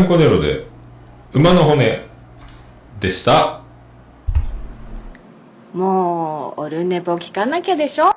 [0.00, 0.66] ンコネロで、
[1.32, 2.06] 馬の骨
[3.00, 3.60] でした。
[5.72, 8.16] もう、オルネポ聞かなきゃでしょ？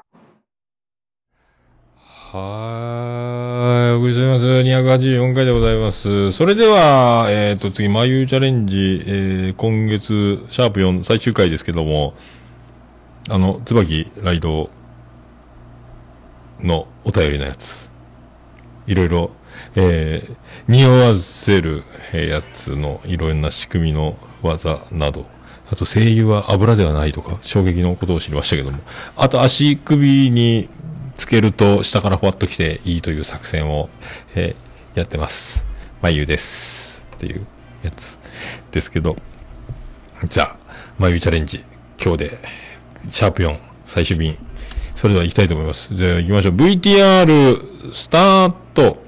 [2.33, 3.91] はーい。
[3.93, 4.45] お送りしております。
[4.45, 6.31] 284回でございます。
[6.31, 12.13] それでは、えっ、と、次、眉チャレンジ、えー、今月、シャープ4最終回ですけども、
[13.29, 14.69] あの、椿ライド
[16.61, 17.89] のお便りのやつ。
[18.87, 19.31] いろいろ、
[19.75, 20.35] えー、
[20.67, 21.83] 匂わせる
[22.13, 25.25] やつのいろんな仕組みの技など、
[25.71, 28.79] あと声優は油ではないとか、衝撃のことを知りましたけども、
[29.15, 30.69] あと足首に
[31.15, 33.89] つけると下からふわっと来ていいという作戦を、
[34.35, 35.65] えーやってます。
[36.01, 37.05] 眉です。
[37.15, 37.47] っていう
[37.83, 38.19] やつ
[38.71, 39.15] ですけど、
[40.25, 40.57] じゃあ、
[40.97, 41.63] 眉チャレンジ、
[42.03, 42.39] 今日で、
[43.09, 44.37] シャープ4、最終便。
[44.95, 45.95] それでは行きたいと思います。
[45.95, 46.55] じゃあ行きましょう。
[46.55, 49.01] VTR、スタート。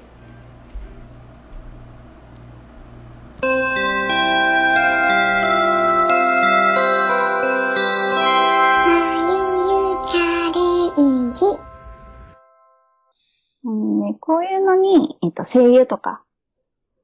[14.26, 16.24] こういうのに、えっと、精油とか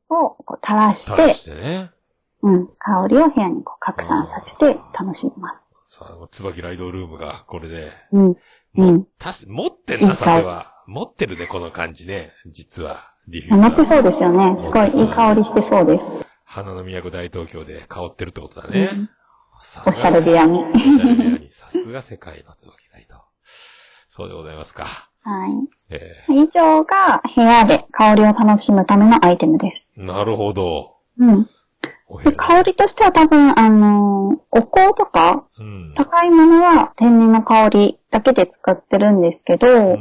[0.09, 1.91] をこう垂らし垂てら、してね。
[2.41, 5.69] うん、香りを部屋にこう拡散させて楽しみます。
[5.83, 7.91] さあ、椿ライドルームが、これで。
[8.13, 8.37] うん、
[8.79, 9.07] うん。
[9.19, 10.73] たし、持ってんな、それは。
[10.87, 12.33] 持ってるね、この感じね。
[12.47, 13.13] 実は。
[13.29, 14.57] ディフューザー持ってそうですよね。
[14.59, 16.05] すごいいい香りしてそうです。
[16.47, 18.89] 花の都大東京で香ってるってことだね。
[19.61, 20.65] さおしゃれ部屋に。
[20.65, 21.51] おしゃれ部屋に。
[21.51, 23.17] さすが世界の椿ライド。
[24.09, 25.10] そうでございますか。
[25.23, 25.51] はい。
[25.91, 29.87] え以上が部屋で香りを楽しむためのアイテムです。
[29.99, 30.97] ーなるほど。
[31.19, 31.47] うん。
[32.25, 35.95] で香りとしては多分、あのーお香とか、うん。
[35.95, 39.99] 高いものは天然の香りだけで使ってるんですけど、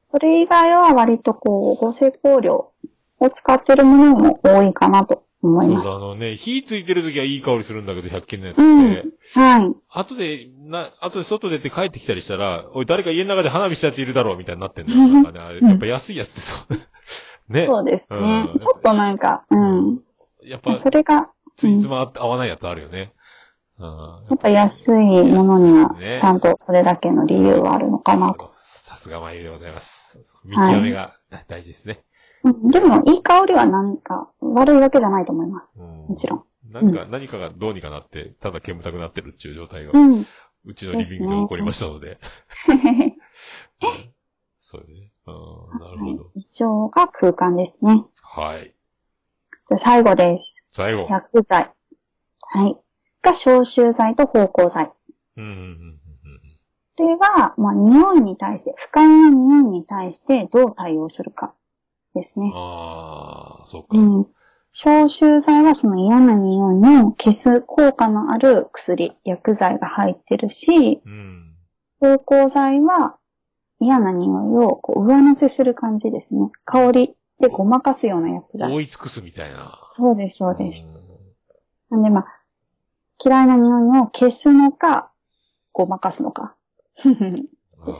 [0.00, 2.72] それ以外は割とこう、合成香料
[3.20, 5.84] を使ってるものも多いかなと思います。
[5.84, 9.04] そうだ、あのね、火ついてる時はいい香りするんだけど、100均のやつうんって。
[9.34, 9.74] はい。
[9.88, 14.98] 後で、な、後で外出て帰ってきたりしたら、おい、誰か家の中で花火したやついるだろうみたいになってんだよ。
[14.98, 16.74] なんかね、あれ、やっぱ安いやつでそう。
[17.52, 17.66] ね。
[17.66, 18.16] そうですね。
[18.18, 20.00] うんちょっとなんか、うん。
[20.42, 23.12] やっぱ、それが、ついつま合わないやつあるよね。
[23.78, 23.86] うん。
[23.86, 28.50] やっぱ安いものにはね、ちゃんとそれだけの理由はあるのかなと。
[28.54, 30.20] さすが眉でございます。
[30.44, 32.02] 見極めが大事ですね。
[32.50, 35.78] うんでも、いい香りはなんか、悪いわけじゃないと思います。
[35.78, 36.44] もちろん。
[36.72, 40.24] なんか、何かがどうにかなって、ただ煙たくなってるっていう状態が、うん
[40.64, 42.18] うちのリビングで起こりましたので。
[44.58, 45.12] そうね。
[45.26, 46.30] うん、なるほど。
[46.34, 48.04] 以上が空間ですね。
[48.22, 48.74] はい。
[49.66, 50.56] じゃあ最後です。
[50.72, 51.06] 最後。
[51.08, 51.72] 薬剤。
[52.40, 52.76] はい。
[53.22, 54.92] が消臭剤と芳香剤。
[55.36, 55.98] うんうんうん
[56.98, 61.54] これは、まあ、匂いに対して、不快な匂いに対してどう対応するか
[62.18, 62.50] ですね。
[62.54, 63.96] ああ、そうか。
[63.96, 64.26] うん。
[64.70, 71.00] 消臭剤はその嫌な匂いの消す効果のある薬、薬剤が入ってるし、
[72.00, 73.16] 芳香剤は
[73.80, 76.50] 嫌な匂いをこう上乗せする感じですね。
[76.64, 78.72] 香りでごまかすような薬剤。
[78.72, 79.78] 覆い尽くすみたいな。
[79.92, 80.84] そうです、そうです。
[81.90, 82.26] なんでまあ、
[83.24, 85.10] 嫌いな匂いを消すのか、
[85.72, 86.54] ごまかすのか。
[87.80, 87.90] あ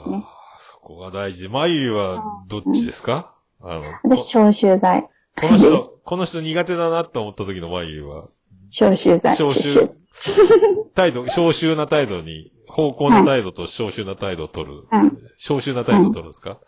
[0.55, 1.49] あ、そこが大事。
[1.49, 3.35] 眉はどっちですか？
[3.61, 5.09] あの、私、消臭剤。
[5.41, 8.27] この人、この人苦手だなと思った時の眉は、
[8.69, 9.37] 消臭剤。
[9.37, 9.91] 消臭、
[10.95, 14.85] 態度、消臭な態度に、方向な態度と消臭な態度を取る。
[14.91, 16.59] はい消臭な態度を取るんですか、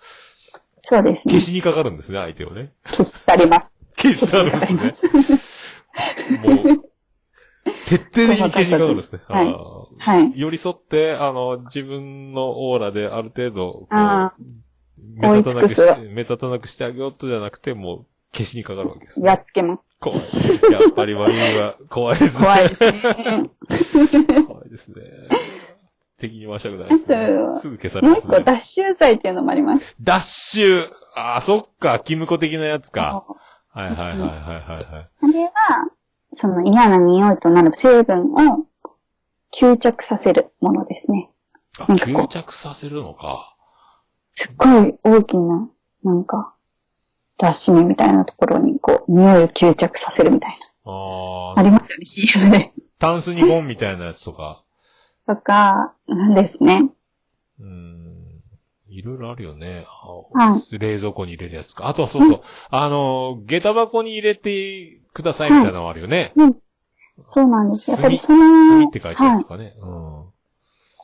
[0.82, 1.40] そうですね消。
[1.40, 2.72] しにかかるんですね、相手をね。
[2.84, 3.80] 消し去ります。
[3.96, 5.20] 消し去るんですね。
[6.54, 6.90] もう、
[7.86, 9.20] 徹底的に消しにかかるんですね。
[9.28, 9.54] はい
[9.98, 10.32] はい。
[10.34, 13.88] 寄り添って、あの、自分のオーラである程度、
[15.14, 15.80] 目立たなくし
[16.12, 19.96] 目立たなくしてあげようとじゃなくて、もう、消しにかかるわけです、やっつけます。
[19.98, 20.18] 怖い。
[20.72, 22.46] やっぱり悪いは怖いですね。
[22.46, 22.74] 怖いで
[23.76, 24.44] すね。
[24.46, 25.02] 怖いですね。
[26.18, 27.16] 敵に回したくないですね
[27.58, 28.44] すぐ消されもう一個、ますね。
[28.44, 29.96] 脱臭剤っていうのもあります。
[30.00, 33.24] ダッシュああ、そっか、キムコ的なやつか。
[33.72, 35.08] はいはいはいはいはいはい。
[35.22, 35.50] あれは、
[36.34, 38.66] その嫌な匂いとなる成分を
[39.52, 41.30] 吸着させるものですね。
[41.74, 43.49] 吸着させるのか。
[44.30, 45.68] すっごい大きな、
[46.04, 46.54] なんか、
[47.38, 50.94] 脱脂みたいなところに、こう、匂いを吸着させるみたいあな。
[51.56, 52.72] あありますよね、CM で。
[52.98, 54.62] タンスにゴンみたいなやつとか。
[55.26, 56.90] とか、うんですね。
[57.60, 58.10] うーん。
[58.88, 59.84] いろいろあるよね。
[59.86, 61.88] は冷蔵庫に入れるやつか。
[61.88, 62.40] あとはそうそう。
[62.70, 66.32] あの、下駄箱に入れてくださいみたいなのもあるよね。
[67.24, 67.90] そうなんです。
[67.90, 69.48] やっぱりそ炭の、って書いてあるんはいです。
[69.48, 69.74] かね。
[69.78, 70.24] うん。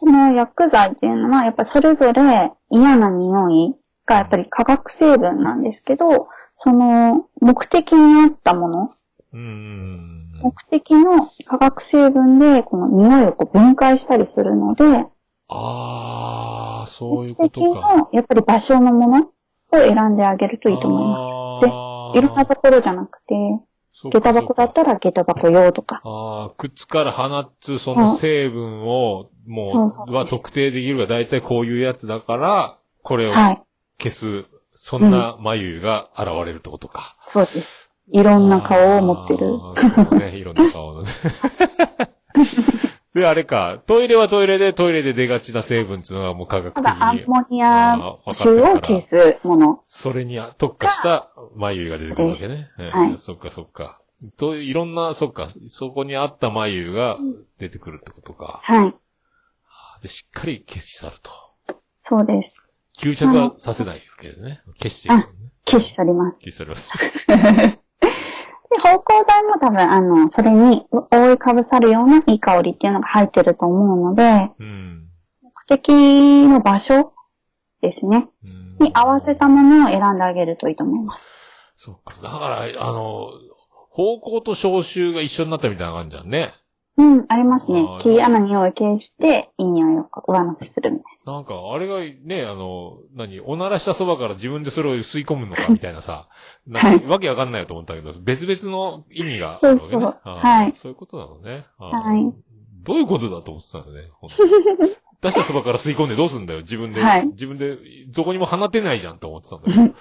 [0.06, 3.74] この薬剤っていうのは、やっぱりそれぞれ嫌な匂い
[4.06, 8.92] がやっぱり化学成分なんですけど、その目的に合ったもの。
[9.32, 14.84] 目的の化学成分でこの匂いをこう分解したりするので、
[15.48, 17.96] ああ、そういう目こと的か。
[17.96, 19.32] のやっぱり場所のものを
[19.72, 21.66] 選んであげるといいと思います。
[21.66, 23.34] ますいろんなところじゃなくて、
[23.96, 26.02] 下駄箱だったら下駄箱用とか。
[26.04, 33.62] ああ、靴から放つその成分を、もそうそうう、は特定できるが、だいたいこういうやつだから、これをはい。
[33.98, 37.16] 消す、そんな眉が現れるってことか。
[37.22, 37.90] そうです。
[38.12, 39.58] いろんな顔を持ってる。
[40.18, 41.08] ね、いろんな顔のね。
[43.16, 49.80] で、あれか、トイレはトイレで、トイレで出がちな成分っていうのはもう科学的ただ、アンに、モニア臭を消すもの。
[49.82, 52.70] それに特化した眉が出てくるわけね。
[52.78, 54.02] えーはいそっかそっか。
[54.36, 57.16] と、いろんな、そっか、そこにあった眉が
[57.58, 58.60] 出てくるってことか。
[58.62, 58.94] はい。
[60.02, 61.30] で、しっかり消し去ると。
[61.98, 62.68] そうです。
[62.98, 64.60] 吸着はさせないわけですね。
[64.76, 65.26] 消していくのね。
[65.64, 66.40] 消し去ります。
[66.40, 66.92] 消し去ります。
[68.70, 75.08] で、芳香剤も多分、あの、それに覆いかぶさるようないい香りっていうのが入ってると思うので、うん。
[75.42, 77.12] 目的の場所
[77.80, 78.28] ですね。
[78.80, 81.26] に合わせたものを選んであげるといいと思います。
[81.74, 82.14] そっか。
[82.22, 83.28] だから、あの、
[83.90, 86.52] 方向と消臭が一緒になったみたいな感じじゃんね。
[86.98, 87.98] うん、ありますねあ。
[87.98, 96.28] ー嫌な匂いを消して、いい匂いを上乗せするみたいなんか、あれがね、あの、何、おならしたそばから自分でそれを吸い込むのかみたいなさ、
[96.66, 99.90] なんか、わけわかんないよと思ったけど、別々の意味があるわけね。
[99.90, 101.64] そうそうはいそういうことなのね。
[101.78, 102.32] はい。
[102.84, 104.08] どういうことだと思ってたのね。
[104.20, 104.52] 本当に
[105.20, 106.60] 出したそばから吸い込んでどうすんだよ。
[106.60, 107.00] 自分で。
[107.00, 107.76] はい自分で、
[108.14, 109.94] どこにも放てないじゃんと思ってたんだけど。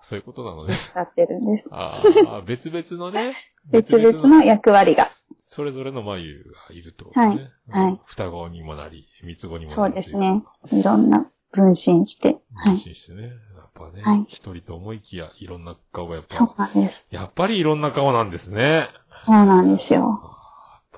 [0.00, 0.74] そういうことなのね。
[0.74, 1.68] 使ってるんです。
[1.70, 3.36] あーあー、別々のね。
[3.70, 5.08] 別々の役割が。
[5.54, 7.10] それぞれの眉がいるとね。
[7.14, 7.26] はい
[7.68, 9.72] はいうん双子にもなり、三つ子にもなり。
[9.74, 10.42] そうですね。
[10.72, 12.38] いろんな分身して。
[12.54, 12.76] はい。
[12.76, 13.24] 安心してね。
[13.24, 13.32] やっ
[13.74, 17.06] ぱねはい、一、人と思いきや、いろんな顔がやっそうぱ、なんです。
[17.10, 18.88] やっぱりいろんな顔なんですね。
[19.18, 20.22] そうなんですよ。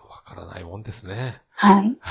[0.09, 1.43] わからないもんですね。
[1.51, 1.99] はい。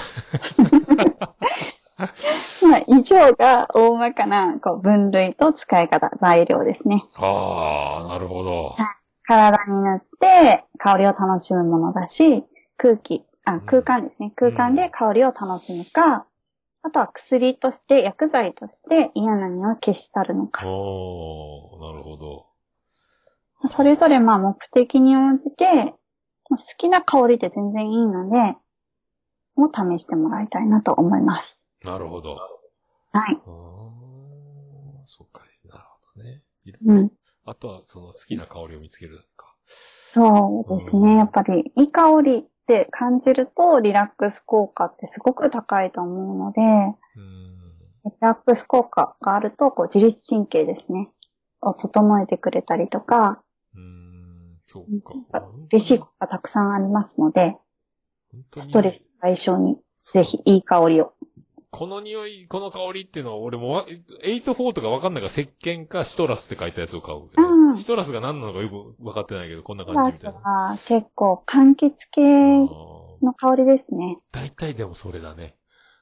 [2.68, 7.06] まあ、以上が大まかなこう分類と使い方、材料ですね。
[7.16, 8.76] ああ、なるほど。
[9.24, 12.46] 体に塗って香りを楽しむものだし、
[12.78, 14.32] 空気、あ、空間ですね。
[14.36, 16.26] 空間で香りを楽しむか、
[16.82, 20.68] あとは薬として、薬剤として嫌な匂いを消し去るのか。
[20.68, 22.48] おー、なるほど。
[23.70, 25.96] それぞれまあ目的に応じて、
[26.50, 28.58] 好きな香りで全然いいので、
[29.56, 31.66] もう試してもらいたいなと思います。
[31.86, 32.38] なるほど。
[33.14, 33.42] はい。
[35.06, 36.42] そっか、なるほどね。
[36.66, 37.12] いろうん。
[37.46, 39.54] あとは、その好きな香りを見つけるか。
[39.66, 41.16] そうですね。
[41.16, 46.62] やっぱり、いい香りって感じると、リラックス効果ってすごく高いと思うので、
[48.06, 51.10] リラックス効果があると、こう、自律神経ですね。
[51.66, 53.42] を整えてくれたりとか、
[54.68, 55.48] そうか。
[55.72, 57.58] 嬉しいことがたくさんありますので、
[58.56, 61.13] ストレス解消に、ぜひいい香りを。
[61.74, 63.86] この匂い、この香りっていうのは、俺もわ、
[64.24, 70.40] 84とかわかんないから、石鹸かシトラスって書いたやつを買うけど、うんシトラスが何なのかよくわかってないけど、こんな感じみたいな。
[70.40, 72.22] は結構、柑橘系
[73.26, 74.18] の香りですね。
[74.32, 75.56] 大体でもそれだね。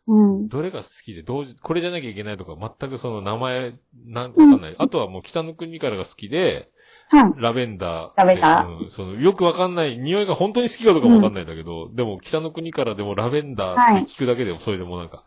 [0.07, 0.47] うん。
[0.47, 3.73] どれが好きで、同時、これじゃなきゃいけないとか、全くその名前、
[4.05, 4.75] なん、わかんない。
[4.77, 6.69] あとはもう北の国からが好きで、
[7.09, 7.33] はい。
[7.37, 8.11] ラベンダー。
[8.15, 8.87] ラベンダうん。
[8.87, 15.23] その、よくわかんない、匂いが本当に好きかどうかもわかんないんだけど、でも北の国からでもラベンダーって聞くだけでも、それでもなんか、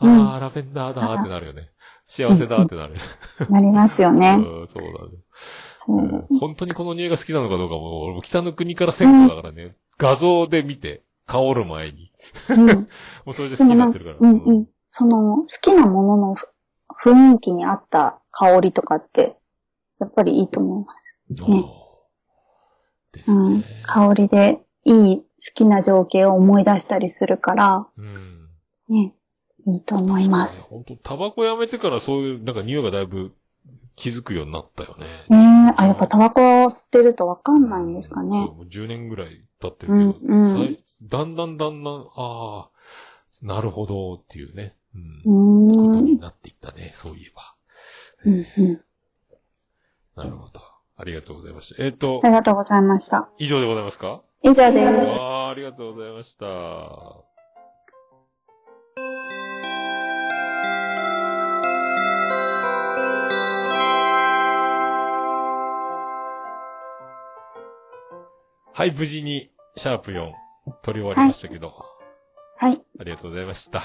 [0.00, 1.70] うんあー、ラベンダーだーってなるよね。
[2.04, 2.94] 幸せだーってなる。
[3.50, 4.36] なりますよね。
[4.40, 5.18] うん、そうだね。
[5.78, 12.07] そううん本当にこの匂いが好きなのかどうかも、俺も北の国から先行だからね、画像で見て、香る前に。
[12.50, 12.66] うん。
[12.66, 12.84] も
[13.26, 14.16] うそれで好きになってるから。
[14.20, 14.66] うんうん。
[14.88, 16.48] その、好きなもののふ
[17.02, 19.36] 雰囲気に合った香りとかって、
[20.00, 21.50] やっぱりいいと思います。
[21.50, 21.64] ね
[23.12, 23.64] ですうんね。。
[23.86, 28.48] 香りでいい好きな情景を思い出したりするから、うん。
[28.88, 29.14] ね、
[29.66, 30.68] いいと思います。
[30.70, 33.34] 本当タバコやめてからそういう、なんか匂いがだいぶ
[33.96, 35.06] 気づくようになったよね。
[35.28, 38.46] ねえ、あ、やっぱタバコ吸ってるとわかんないんですかね。
[38.46, 42.70] もう10年ぐらい経ってるけど、うんうんだんだんだんだん、ああ、
[43.42, 46.04] なるほどっていうね、うん、うーことん。
[46.04, 47.54] になっていったね、そういえば。
[48.24, 48.84] うんうん。
[50.16, 50.60] なるほど。
[50.96, 51.84] ありがとうございました。
[51.84, 53.30] えっ、とあ、りがとうございました。
[53.38, 54.22] 以上でございますか？
[54.42, 54.86] 以上です。
[55.20, 57.27] ああ、ありがとうございました。
[68.78, 70.30] はい、無事に、シャープ4、
[70.82, 71.72] 取り終わりましたけど、
[72.58, 72.80] はい。
[73.00, 73.80] ありがとうございました。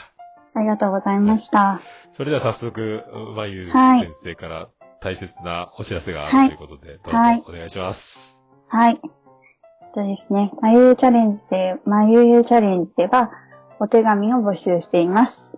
[0.54, 1.82] ありがとうございました。
[2.12, 3.04] それでは早速、
[3.36, 4.68] まゆはい先生から
[5.02, 8.48] 大切なお知らせがあはいるということで、どうぞはいお願いします。
[8.68, 9.00] はい。
[9.02, 13.32] えっとですね、まゆゆチャレンジで、まゆゆチャレンジでは、
[13.80, 15.58] お手紙を募集しています。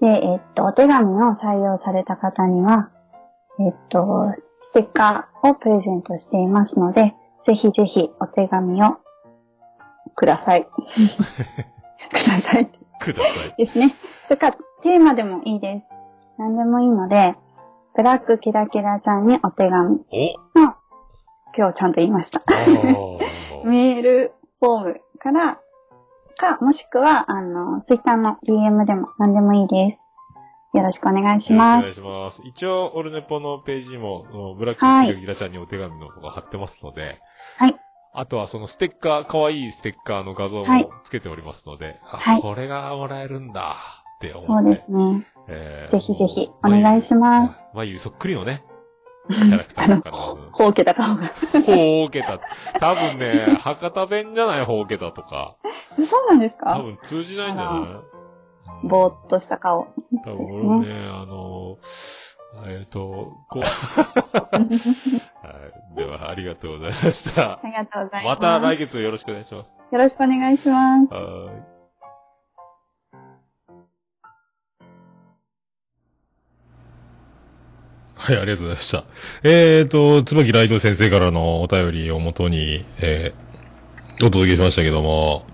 [0.00, 2.88] で、えっと、お手紙を採用された方には、
[3.58, 7.14] えっと、ステッカーをプレゼントしていますので、
[7.44, 8.98] ぜひぜひお手紙を
[10.14, 10.64] ください。
[12.10, 12.70] ください。
[13.00, 13.54] ください。
[13.56, 13.96] ですね。
[14.24, 15.86] それから、テーマでもいいです。
[16.38, 17.36] 何でもいいので、
[17.94, 19.96] ブラックキラキラちゃんにお手紙。
[19.96, 20.04] お
[21.56, 22.40] 今日ちゃんと言いました。
[23.64, 25.58] メールフォームから、
[26.36, 30.02] か、もしくは、あの、ツイッターの DM でも何でもいいです。
[30.72, 31.82] よろしくお願いします。
[31.82, 32.42] お願いします。
[32.44, 37.18] 一応、オルネポのページにも、のブラックはいキラちゃんにお手紙のとか貼ってますので、
[37.58, 37.74] はい。
[38.12, 43.76] あとはそのステッカー、可愛いステッカーの画像はいもつけておりますので、あ、はいこれがもらえるんだ
[44.16, 44.46] って思って。
[44.46, 45.26] そうですね。
[45.48, 47.68] えーぜひぜひお願いします。
[47.74, 48.62] まゆそっくりのね、
[49.28, 50.16] キャラクターだから。
[50.16, 51.32] うんほうけた顔が。
[51.66, 52.40] ほうけた。
[52.78, 55.56] 多分ね、博多弁じゃないほうけたとか。
[55.98, 58.09] そうなんです多か分通じないんじゃない？
[58.82, 59.88] ぼーっとした顔。
[60.24, 61.78] 多分俺ね、あの、
[62.66, 64.60] えっ、と、こう、 は
[65.94, 65.96] い。
[65.96, 67.60] では、ありがとうございましたあ。
[67.64, 68.30] りがとうございま。
[68.30, 69.76] ますた来月よろしくお願いします。
[69.90, 71.14] よろしくお願いします。
[71.14, 71.80] は
[78.20, 79.04] はい、ありがとうございました。
[79.42, 85.46] えーと、椿ライド先生からのお便りをもとに、えー、お届けしましたけども、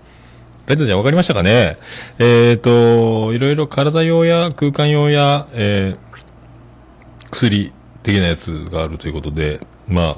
[0.67, 1.77] ライドちゃんわかりましたかね？
[2.19, 7.71] えーと、いろいろ体用や空間用や、えー、薬
[8.03, 10.17] 的なやつがあるということで、ま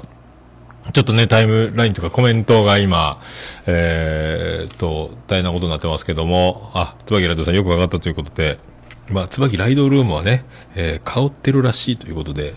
[0.84, 3.22] あ、ちょっとね、タイムラインとかコメントが今、
[3.66, 8.58] えーと、大変なことになってますけども、あ、椿ライドさんよくわかったということで、
[9.12, 10.44] まあ、椿ライドルームはね、
[10.74, 12.56] えー香ってるらしいということで、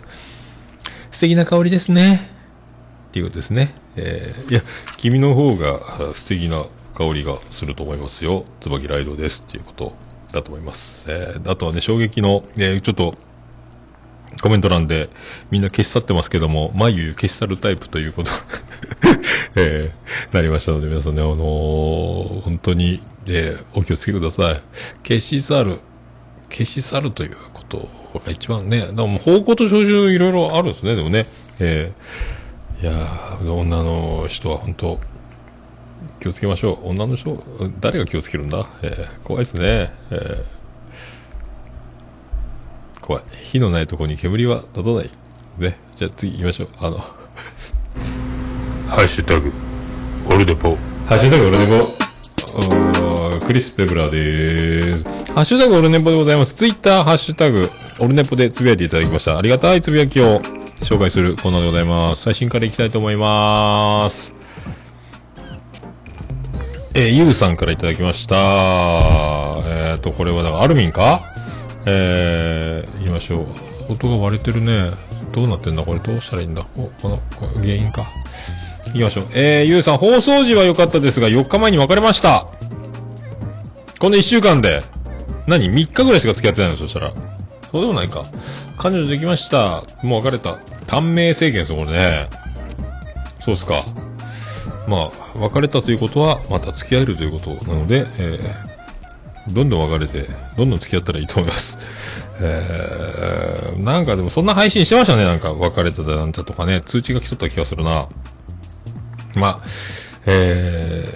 [1.11, 2.31] 素敵な香りですね。
[3.09, 3.75] っていうことですね。
[3.97, 4.63] えーいや、
[4.97, 8.45] 君の方が素敵な香りがすると思いますよ。
[8.59, 9.93] 椿ライドですっていうこと
[10.31, 11.05] だと思います。
[11.09, 13.15] えーあとはね、衝撃の、えーちょっと、
[14.41, 15.09] コメント欄で
[15.51, 18.31] みんな消し去ってますけども、眉消し去るタイプということ、
[19.55, 24.61] えーなりましたので、皆さんね、あのー本当に、えーお気をつけください。
[25.07, 25.79] 消し去る、
[26.49, 27.89] 消し去るということ
[28.25, 31.27] が一番ね、でも方向と照準いろいろあるんですね、でもね。
[31.59, 32.43] えー
[32.81, 34.99] いや、女の人は本当、
[36.19, 36.89] 気をつけましょう。
[36.89, 37.43] 女の人、
[37.79, 38.65] 誰が気をつけるんだ？
[38.81, 39.93] えー怖いですね。
[40.11, 40.43] えー
[43.01, 43.23] 怖い。
[43.43, 45.09] 火のないところに煙は立たない。
[45.57, 45.77] ね。
[45.95, 46.69] じゃあ次行きましょう。
[46.79, 46.97] あの、
[48.87, 49.51] ハッシュタグ、
[50.29, 50.77] オルデポ。
[51.05, 52.03] ハッシュタグオルデポ。
[53.45, 55.33] クリス・ペブラーでーす。
[55.33, 56.53] ハッシュタグオルネポでございます。
[56.53, 59.37] ツイッター、ハッシュタグ、オルネポでつぶやいていただきました。
[59.37, 60.39] ありがたいつぶやきを
[60.79, 62.21] 紹介するコーナーでございます。
[62.21, 64.33] 最新からいきたいと思います。
[66.95, 68.35] えー、ゆうさんからいただきました。
[69.65, 71.23] えっ、と、これは、アルミンか？
[71.87, 73.47] えー、言いましょ
[73.89, 73.93] う。
[73.93, 74.91] 音が割れてるね。
[75.31, 75.83] どうなってんだ？
[75.83, 76.61] これどうしたらいいんだ？
[76.61, 78.05] ここの、この原因か？
[78.87, 79.27] 行きましょう。
[79.33, 82.45] えー、ゆうさん、放送時は良かったですが、4日前に別れました。
[83.99, 84.83] この一週間で、
[85.47, 86.77] 何 ?3 日ぐらいしか付き合ってないの？
[86.77, 87.11] そしたら。
[87.71, 88.23] そうでもないか。
[88.77, 89.83] 彼女できました。
[90.03, 90.59] もう別れた。
[90.85, 92.29] 短命制限ですよ、これね。
[93.41, 93.83] そうっすか。
[94.87, 101.79] まあ、別れたということは、また付き合えるということなので、えー、どんどん別れて、どんどん付き合ったらいいと思います。
[102.41, 108.07] えー、なんかでもそんな配信してましたね、なんか別れただなんちゃとかね、通知が来とった気がするな。
[109.35, 109.67] まあ、
[110.25, 111.07] え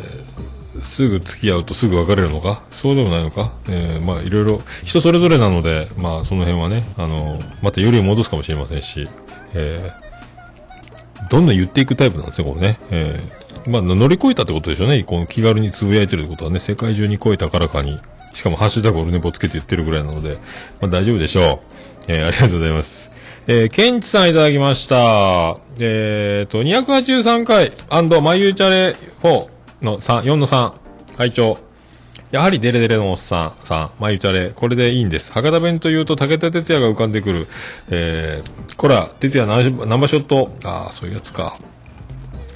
[0.76, 2.64] ー、すぐ付き合うとすぐ別れるのか？
[2.70, 3.54] そうでもないのか？
[3.68, 9.10] えー、まあいろいろ人それぞれなので、まあその辺はね、あの、またより戻すかもしれませんし、
[9.54, 12.80] えー、どんどん言っていくタイプなんですよ、これね。
[12.92, 15.04] えー、まあ乗り越えたってことでしょうね。
[15.04, 18.00] この気軽につぶやいてるってことはね、世界中に超えたからかに、
[18.34, 20.38] しかもハッシュタグオルネポつけて言ってるぐらいなので、
[20.82, 21.62] まあ大丈夫でしょ
[22.08, 22.12] う。
[22.12, 23.12] えー、ありがとうございます。
[23.48, 25.58] えー、ケンチさんいただきました。
[25.80, 29.48] えーと、283回、アンドマユーチャレ4
[29.82, 30.74] の3、4の3、
[31.18, 31.58] 会長。
[32.32, 35.32] やはりデレデレのおっさん、さん、マユーチャレ、これでいいんです。
[35.32, 37.48] 博多弁というと武田鉄矢が浮かんでくる。
[37.90, 40.52] えー、こら、鉄矢ナンバーショット。
[40.66, 41.58] ああ、そういうやつか。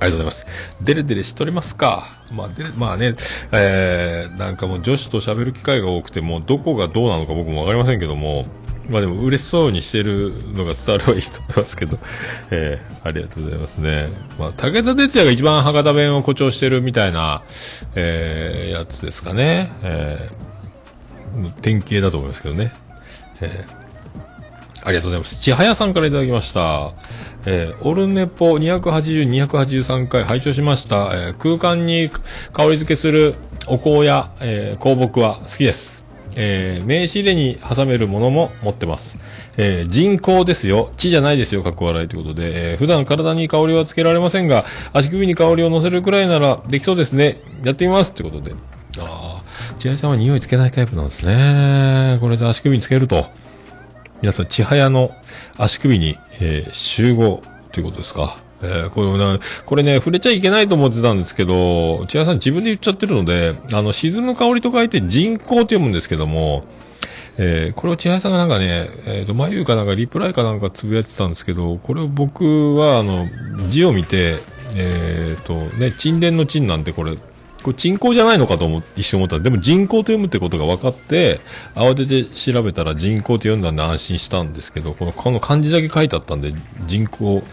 [0.01, 0.75] ありがとうございます。
[0.81, 2.07] デレデレしとりますか。
[2.31, 3.15] まあ、デレ、まあね、
[3.51, 8.47] えー、なんかもう女子と喋る機会が多くて、もうどこがどうなのか僕もわかりませんけども、
[8.89, 11.99] まあでも嬉しそうにしてるのが伝わればいいと思いますけど、
[12.49, 14.09] えー、ありがとうございますね。
[14.39, 17.43] まあ、武田鉄矢が一番博多弁を誇張してるみたいな、
[17.93, 19.71] えー、やつですかね。
[19.83, 22.73] えー、典型だと思いますけどね。
[23.41, 25.35] えー、ありがとうございます。
[25.39, 26.91] 千早さんからいただきました。
[27.45, 31.11] えー、オルネポ280、283回拝聴しました。
[31.13, 32.09] えー、空間に
[32.53, 33.35] 香り付けする
[33.67, 36.01] お香や、えー、香木は好きです。
[36.37, 39.17] えー、名刺入れに挟めるものも持ってます。
[39.57, 40.91] えー、人工ですよ。
[40.95, 41.63] 血じゃないですよ。
[41.63, 47.37] かっこ笑いということで、えー、普段体に香りはつけられませんが、足首に香りを乗せるくらいならできそうですね。
[47.63, 48.13] やってみます。
[48.13, 48.53] ということで。
[48.99, 49.43] ああ、
[49.77, 52.17] 千早ちゃんは匂いつけないタイプなんですね。
[52.21, 53.25] これで足首につけると。
[54.21, 55.09] 皆さん、千早の
[55.57, 57.41] 足首に、えー、集合
[57.71, 58.37] ということですか。
[58.61, 66.65] えー、これな、これね、触れちゃいけないと思ってたんですけど、千葉さん自分で言っちゃってるので、あの、沈む香りと書いて人工と読むんですけども、
[67.39, 73.27] えー、これを千早さんがなんかね、えっ、ー、と、眉かなんかリプライかなんかつぶやいてたんですけど、これを僕は、あの、
[73.69, 74.37] 字を見て、
[74.75, 77.17] えっ、ー、と、ね、沈殿の沈なんてこれ、
[77.63, 81.39] これ人工じゃないのかと思一瞬思ったでも人工と読むってことが分かって、
[81.75, 86.53] 慌てて調べたら人工と読んだんで安心したんですけど、この、この漢字だけ書いてあったんで、
[86.87, 87.43] 人工、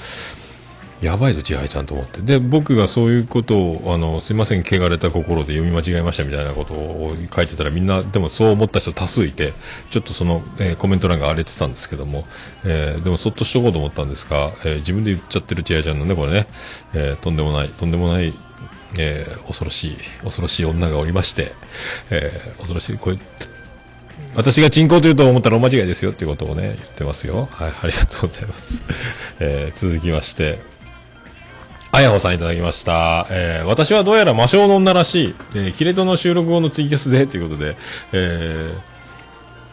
[1.01, 2.23] やばいぞ、千早ちゃんと思って。
[2.23, 9.53] で、僕がそういうことを、あの、すいません、汚れた心で読み間違えましたみたいなことを書いてたらみんな、でもそう思った人多数いて、
[9.91, 12.27] ちょっとその、えー、コメント欄が荒れてたんですけども、
[12.65, 16.49] えー、でもそっとしとこうと思ったんですが、えー、自分で言っちゃってる千早ちゃんのね、これね、
[16.95, 18.35] え、とんでもない、とんでもない、
[18.97, 21.53] えー、恐ろしい、恐ろしい女がおりまして、
[22.11, 23.19] えー、恐ろしい、これ、
[24.35, 27.49] 私が鎮行というと思ったら大間違いですよっていうことをね、言ってますよ。
[27.53, 28.85] はい、ありがとうございます。
[29.41, 30.61] えー、続きまして、
[31.91, 33.27] あやほさんいただきました。
[33.31, 37.77] えー、私はどうやら魔性の女らしい、えー、キレトの収録後のツイキャスで、ということで、
[38.13, 38.98] えー、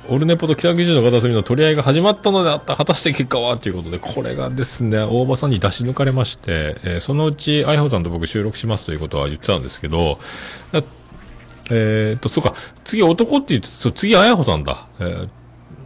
[0.09, 2.75] オルネポと北九州の片隅の取り合いが始まったのであった。
[2.75, 3.57] 果たして結果は？
[3.57, 10.19] ということで、これがですね、大場さんに出し抜かれまして、えー、そのうち、あやほさんと僕収録しますということは言ってたんですけど、
[11.69, 12.53] えー、と、そうか、
[12.83, 14.87] 次男って言って、そう、次あやほさんだ。
[14.99, 15.29] えー、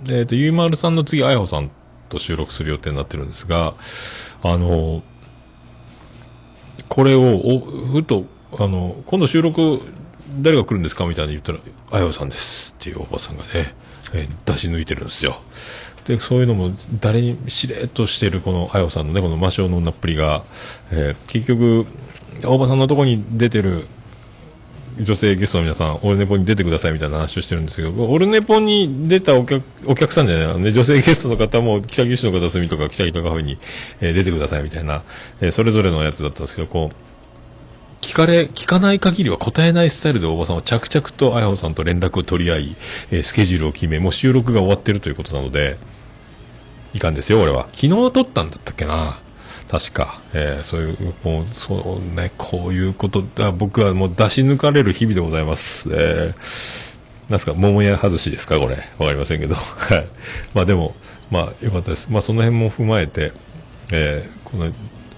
[0.10, 1.72] えー、と、ゆいまるさんの次あやほさん
[2.10, 3.76] と収録する予定になってるんですが、
[4.44, 5.04] あの、
[6.90, 8.26] これを、お、ふと、
[8.58, 9.82] あの、今度収録、
[10.42, 11.06] 誰が来るんですか？
[11.06, 11.60] みたいに言ったら、
[11.92, 12.76] あやほさんです。
[12.80, 13.74] っていうおばさんがね、
[14.14, 15.42] えー、出し抜いてるんですよ。
[16.06, 20.44] で、そういうのも、誰にしれっとしてるこのあやさんのね、この魔性の女っぷりが、
[20.92, 21.86] えー、結局、
[22.44, 23.88] 大場さんのとこに出てる、
[25.00, 33.58] 女性ゲストの皆さん、オルネポに出てくださいみたいな話をしてるんですけど、オルネポに出たお客、お客さんじゃないね、女性ゲストの方も、北九州の片隅とか北北カフェに、
[34.02, 35.04] えー、出てくださいみたいな、
[35.42, 37.09] えー、それぞれのやつだったんですけど、こう、
[38.02, 42.76] 聞かれ、聞かない限りは答えないスタイルで大場さんは着々とあやほさんと連絡を取り合い、
[43.12, 45.78] えー、スケジュールを決め、もう収録が終わってるということなので、
[46.94, 47.68] いかんですよ、俺は。
[47.72, 49.20] 昨日撮ったんだったっけな。
[49.70, 55.90] 確か、えー、そういう、もう、そうね、こういうことだ、僕はもう出し抜かれる日々でございます。
[55.92, 58.78] えー、なんすか、桃屋外しですか、これ。
[58.98, 59.54] わかりませんけど。
[59.54, 60.08] はい。
[60.56, 60.96] まあでも、
[61.30, 62.10] まあ、よかったです。
[62.10, 63.32] まあ、その辺も踏まえて、
[63.92, 64.72] えー、この、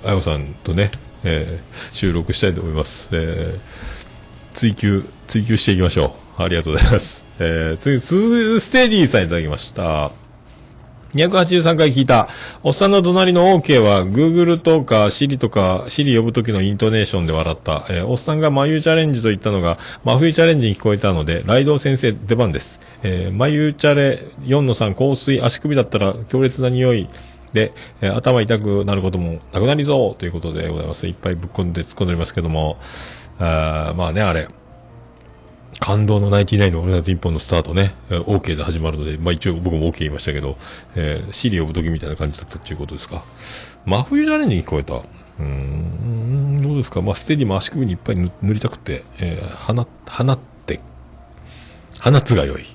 [0.03, 0.91] あよさんとね、
[1.23, 3.09] えー、収録したいと思います。
[3.11, 6.41] えー、追求、追求していきましょう。
[6.43, 7.25] ありがとうございます。
[7.39, 10.11] えー、次、スステディさんいただきました。
[11.13, 12.29] 283回聞いた。
[12.63, 17.85] おっさんの隣の OK は、Google とか Siri とか、Siri 呼ぶ時のイントネーションで笑った。
[17.89, 22.79] えーおっさんが真冬チャレンジと言ったのが、真冬チャレンジに聞こえたので、ライド先生出番です。
[23.03, 27.09] えー、真冬チャレ4の3、香水、足首だったら強烈な匂い
[27.53, 31.07] で、えー頭痛くなることもなくなりそうということでございます。
[31.07, 32.77] いっぱいぶっ込んで突っ込んでおりますけども、
[33.39, 34.47] あまあね、あれ。
[35.79, 40.57] 感動のナインティナイの俺のピンポンのスタートね、OK で始まるので、まあ一応僕も OK 言いましたけど、
[40.95, 43.23] えー、シリ呼ぶ時みたいな感じだったっていうことですか。
[43.85, 44.95] 真冬チャレンジに聞こえた。
[44.95, 47.01] うーん、どうですか？
[47.01, 50.81] まあステディも足首にいっぱい塗塗りたくて、えー、放、放って、
[51.99, 52.65] 放つが良い。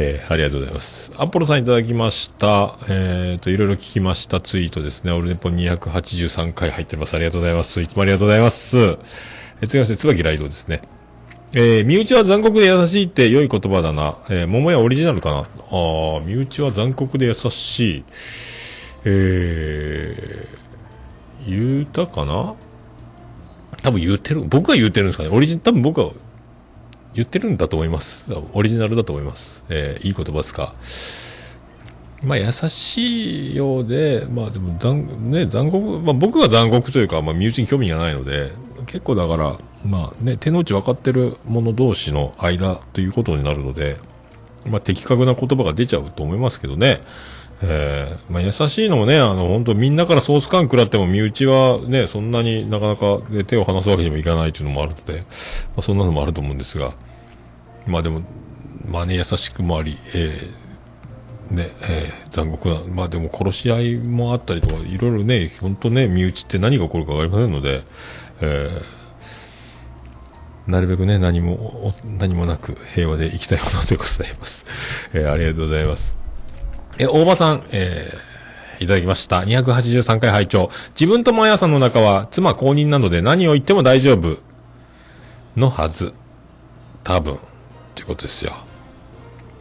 [0.00, 1.10] えーありがとうございます。
[1.16, 2.78] アポロさんいただきました。
[2.88, 5.10] えーと、いろいろ聞きましたツイートですね。
[5.10, 7.14] オルネポ283回入ってます。
[7.14, 7.82] ありがとうございます。
[7.82, 8.78] いつもありがとうございます。
[8.78, 8.98] えー
[9.62, 10.82] 続きまして、椿ライドですね。
[11.52, 14.18] えー身内は残酷で優しいって良い言葉だな。
[14.28, 15.38] えー桃屋オリジナルかな？
[15.40, 18.04] あー身内は残酷で優しい。
[19.04, 22.54] えー、言うたかな？
[23.82, 24.42] 多分言ってる。
[24.42, 25.30] 僕が言ってるんですかね。
[25.30, 26.12] オリジン、多分僕は
[27.14, 28.26] 言ってるんだと思います。
[28.52, 29.64] オリジナルだと思います。
[29.68, 30.74] えーいい言葉ですか。
[32.22, 38.50] まあ優しいようで、まあでも残、ね、残酷、まあ僕は残酷というか、まあ身内に興味がないので、
[38.86, 43.96] 結構だから、まあね、手の内分かってる者同士の間ということになるので、
[44.66, 47.00] まあ的確な言葉が出ちゃうと思いますけどね。
[47.62, 55.26] えーまあ優しいのもね、あの本当みんなからソース感食らっても身内はね、そんなになかなか、ね、手を離すわけにもいかないというのもあるので、ま
[55.78, 56.94] あそんなのもあると思うんですが、
[57.86, 58.22] まあでも、
[58.86, 67.82] まあね、優しくもあり、えーね、えー残酷な、まあでも殺し合いもあったりとか、いろいろね、本当ね、身内って何が起こるかわかりませんので、
[68.40, 68.98] えー
[70.70, 74.66] なるべくね、何も、何もなく平和で生きたいものでございます。
[75.14, 76.27] えーありがとうございます。
[76.98, 78.28] え大場さん、えー
[78.80, 79.40] いただきました。
[79.40, 84.38] 283回拝聴自分とマヤさんの中は、妻公認なので何を言っても大丈夫。
[85.56, 86.12] のはず。
[87.02, 87.34] 多分。
[87.34, 87.38] っ
[87.96, 88.52] てことですよ。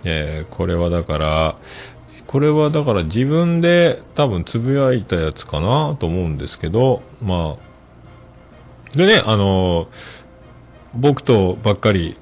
[0.04, 1.56] えーこれはだから、
[2.28, 7.56] これはだから自分で多分つぶやいたやつかなと思うんですけど、ま
[8.94, 9.88] あ、でね、あのー
[10.94, 12.18] 僕とばっかり、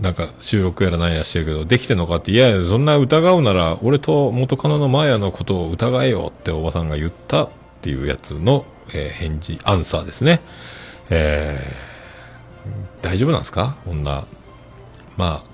[0.00, 7.48] なんか収録やらないやしてるけど、できてんのかって、いやいや、そんな疑うなら、俺と元カノのマヤのことを疑えよっておばさんが言ったっ
[7.80, 10.40] ていうやつの、えー返事、アンサーですね。
[11.10, 11.86] えー
[13.00, 13.76] 大丈夫なんですか？
[13.84, 14.26] こんな。
[15.16, 15.50] まあ、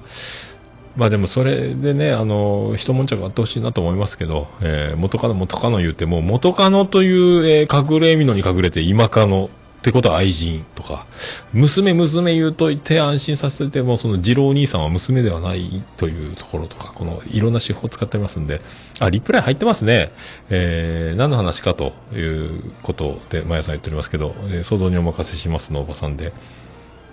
[0.97, 9.51] まあでもそれでね、あの、一悶着あってほしいなと思いますけど、えー元カノ元カノ言っても、元カノという、えー隠れみのに隠れて今カノ
[9.83, 11.07] ってことは愛人とか、
[11.53, 18.61] 娘娘言うといて安心させといても、その次郎兄さんは娘ではないというところとか、このいろんな手法を使ってますんで、
[19.01, 20.12] あ、リプライ入ってますね。
[20.51, 26.33] えー、何の話かということで、まやさん言っておりますけど、えー想像にお任せしますのおばさんで、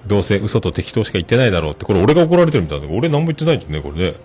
[0.05, 4.15] どうせ嘘と適当しか言ってないだろうって、これ俺が怒られてるみたいな、俺何も言ってないんですね、これね。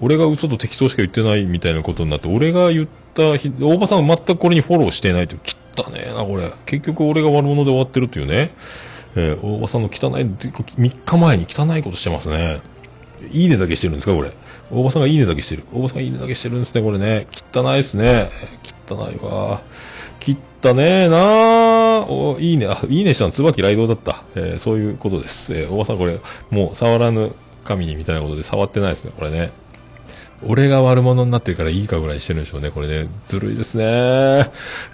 [0.00, 5.36] 俺が嘘と適当しか言ってないみたいなことになって、俺が言った日、大場さんは全くこれにフォローしてないと。
[5.36, 5.38] い
[5.76, 6.50] う、汚ねな、これ。
[6.66, 8.50] 結局俺が悪者で終わってるっていうね。
[9.14, 12.60] えー大場さんの汚い、3日前に汚いことしてますね。
[13.30, 14.32] いいねだけしてるんですか、これ？
[14.70, 15.64] 大場さんがいいねだけしてる。
[15.72, 17.26] 大場さんがいいねだけしてるんですね、これね。
[17.54, 18.30] 汚いですね。
[18.88, 19.60] 汚いわ。
[20.64, 22.66] 汚ねえなあお、いいね。
[22.66, 24.22] あ、いいねしたの椿ライドだった。
[24.34, 25.52] えーそういうことです。
[25.54, 26.18] えー大場さんこれ、
[26.50, 27.32] もう触らぬ
[27.64, 29.52] 神にみたいなことで触ってないですね、これね。
[30.46, 32.70] 俺が悪者になってるからいいかぐらいしてるんでしょうね。
[32.70, 33.84] これね、ずるいですね。
[33.84, 33.88] え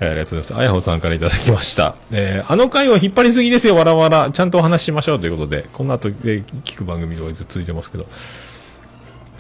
[0.01, 0.55] ーありがとうございます。
[0.57, 1.95] あやほさんからいただきました。
[2.13, 4.31] えーあの回を引っ張りすぎですよ、わらわら。
[4.31, 8.07] ちゃんとお話ししましょうということで、この後、えー聞く番組が続いてますけど。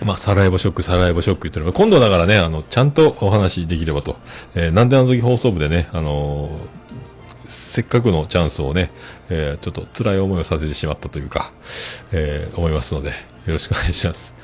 [0.04, 4.16] まあ、サラエボショック、サラエボショック言ってるの今度だからね、あの、ちゃんとお話できればと。
[4.54, 6.78] えーなんであの時放送部でね、あのー
[7.50, 8.90] せっかくのチャンスをね、
[9.30, 11.52] えーちょっと辛い思いをさせてしまったというか、
[12.12, 13.14] え思いますので、よ
[13.54, 14.34] ろしくお願いします。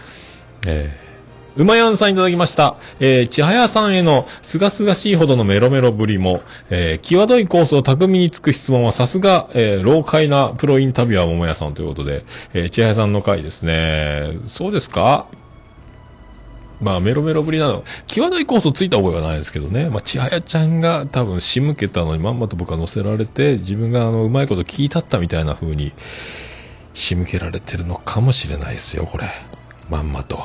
[0.66, 1.13] えー
[1.56, 2.76] うまやんさんいただきました。
[2.98, 12.24] えー、ちはやさんへのすがすがしいほどのメロメロぶりも、えー、際どいコースを巧みにつく質問はさすが、えー、老快なプロインタビュアーももやさんということで、
[12.54, 14.32] えー、ちはやさんの回ですね。
[14.46, 15.28] そうですか？
[16.80, 17.84] まあ、メロメロぶりなの。
[18.08, 19.88] 際どいコースをついた覚えはないですけどね。
[19.88, 25.92] まあ、ちはやちゃんが多分仕向けたのにまんまと僕は乗せられて、自分があの、うまいこと聞いたったみたいな風に
[26.92, 29.28] 仕向けられてるのかもしれないですよ、これ。
[29.88, 30.40] まんまと。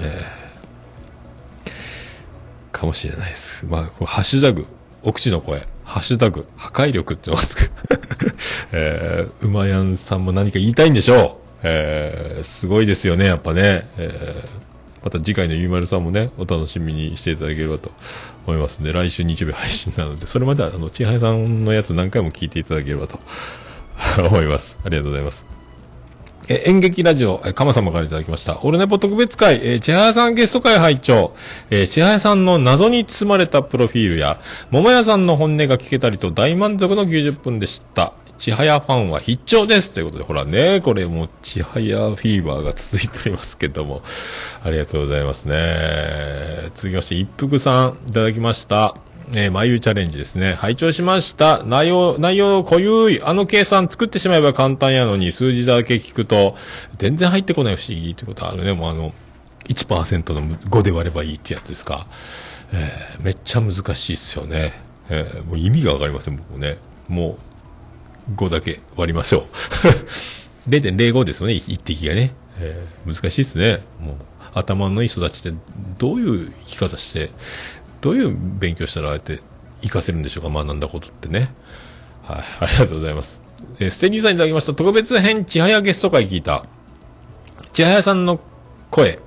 [0.00, 0.39] えー
[2.80, 3.66] かもしれないです。
[3.66, 4.66] まあ、ハッシュタグ、
[5.02, 7.72] お口の声、ハッシュタグ、破壊力っていうのがつく。
[8.72, 11.58] えー、うまやんさんも何か言いたいんでしょう。
[11.62, 13.88] えー、すごいですよね、やっぱね。
[13.98, 14.60] えー
[15.02, 17.90] また次回のゆいまるさんもね、お楽しみにしていただければと
[18.46, 23.18] 思いますんで、来週日曜日配信なので、それまでは、あの、ちはやさんのやつ何回も聞いていただければと
[24.18, 24.78] 思います。
[24.84, 25.59] ありがとうございます。
[26.48, 28.60] え、演劇ラジオ、え、かま様からいただきました。
[28.62, 31.32] オルネポ特別会、えー、千早さんゲスト会拝聴
[31.70, 38.12] えー、千早さんの謎に包まれたプロフィールや、桃屋さんの本音が聞けたりと大満足の90分でした。
[38.36, 39.92] 千早ファンは必聴です。
[39.92, 44.02] ということで、ほらね、これもう千早フィーバーが続いておりますけども、
[44.64, 46.70] ありがとうございますね。
[46.74, 49.09] 続きまして、一服さん、いただきました。
[49.32, 50.54] えー、眉チャレンジですね。
[50.54, 51.62] 拝聴しました。
[51.64, 53.22] 内容、内容濃ゆい。
[53.22, 56.56] あの計算作ってしまえば簡単やのに、数字だけ聞くと、
[56.98, 58.72] 全然入ってこない不思議ってことあるね。
[58.72, 59.12] もうあの、
[59.68, 62.06] 1%の5で割ればいいってやつですか。
[62.72, 64.72] えーめっちゃ難しいっすよね。
[65.10, 66.78] えーもう意味がわかりません、僕もね。
[67.08, 67.38] も
[68.32, 69.44] う、5だけ割りましょう。
[70.70, 72.32] 0.05ですよね、一滴がね。
[72.58, 73.82] えー難しいですね。
[74.00, 74.16] もう、
[74.54, 75.56] 頭のいい人たちって、
[75.98, 77.30] どういう生き方して、
[78.00, 79.40] どういう勉強したらあえて
[79.82, 81.54] 活かせるんでしょうか、学んだことってね。
[82.22, 83.42] はい、ありがとうございます。
[83.78, 84.74] えーステニーさんいただきました。
[84.74, 86.64] 特別編、千早ゲスト会聞いた。
[87.72, 88.40] 千早さんの
[88.90, 89.18] 声。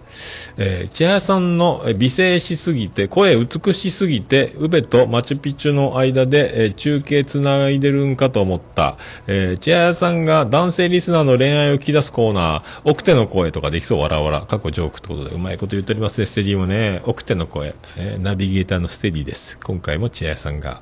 [0.57, 8.97] えー、千早さんの美声しすぎて、声美しすぎて、宇部とマチュピチュの間で、えー中継つないでるんかと思った。
[9.27, 14.41] えー、千早さんが男性リスナーの恋愛を聞き出すコーナー、奥手の声とかできそう、わらわら。
[14.41, 17.01] 過去ジョークってことで、うまいこと言っておりますね、ステディもね。
[17.05, 19.57] 奥手の声、えーナビゲーターのステディです。
[19.63, 20.81] 今回も千早さんが、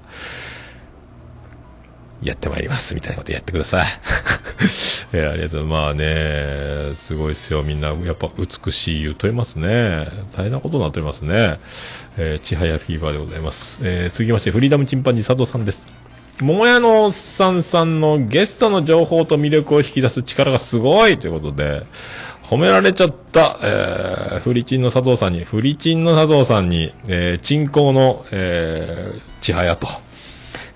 [2.22, 3.86] やってまいります、みたいなことやってください。
[5.14, 5.66] えーありがとう。
[5.66, 7.64] まあね、すごいですよ。
[7.64, 10.08] みんな、やっぱ美しい言うとりますね。
[10.36, 11.60] 大変なことになっておりますね。
[12.18, 13.80] えー、ちはやフィーバーでございます。
[13.84, 15.86] えー続きまして、フリーダムチンパンジー佐藤さんです。
[16.42, 21.84] 桃屋のおっさんさんのゲストの情報と魅力を引き出す力がすごいということで、
[22.44, 29.88] 褒められちゃった、えー、フリチンの佐藤さんに、フリチンの佐藤さんに、えー、鎮行の、えー、ちはやと。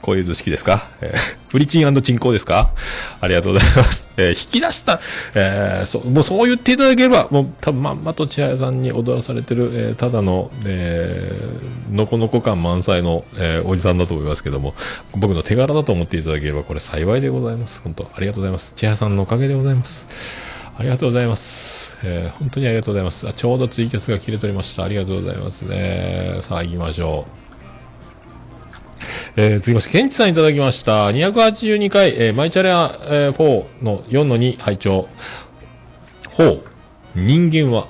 [0.05, 2.73] こういう図式ですか、えーフリチン鎮行ですか？
[3.21, 4.09] ありがとうございます。
[4.17, 4.99] えー引き出した、
[5.33, 14.75] えーそう、もうそう言っていただければ、もう多分まんまと千早さんに踊らされてる、えーただの、えーのこのこ感満載の、えーおじさんだと思いますけども、
[15.15, 17.81] 僕の手柄だと思っていただければ、これ幸いでございます。
[17.81, 18.73] 本当ありがとうございます。
[18.75, 20.07] 千早さんのおかげでございます。
[20.77, 21.97] ありがとうございます。
[22.03, 23.25] えー本当にありがとうございます。
[23.29, 24.83] あちょうどツイキャスが切れておりました。
[24.83, 26.39] ありがとうございますね。
[26.41, 27.44] さあ行きましょう。
[29.35, 31.09] えー、続きまして、ケンチさんいただきました。
[31.09, 35.07] 282回、えーマイチャレア、え4の4の2拝聴
[36.37, 36.61] 4、
[37.15, 37.87] 人間は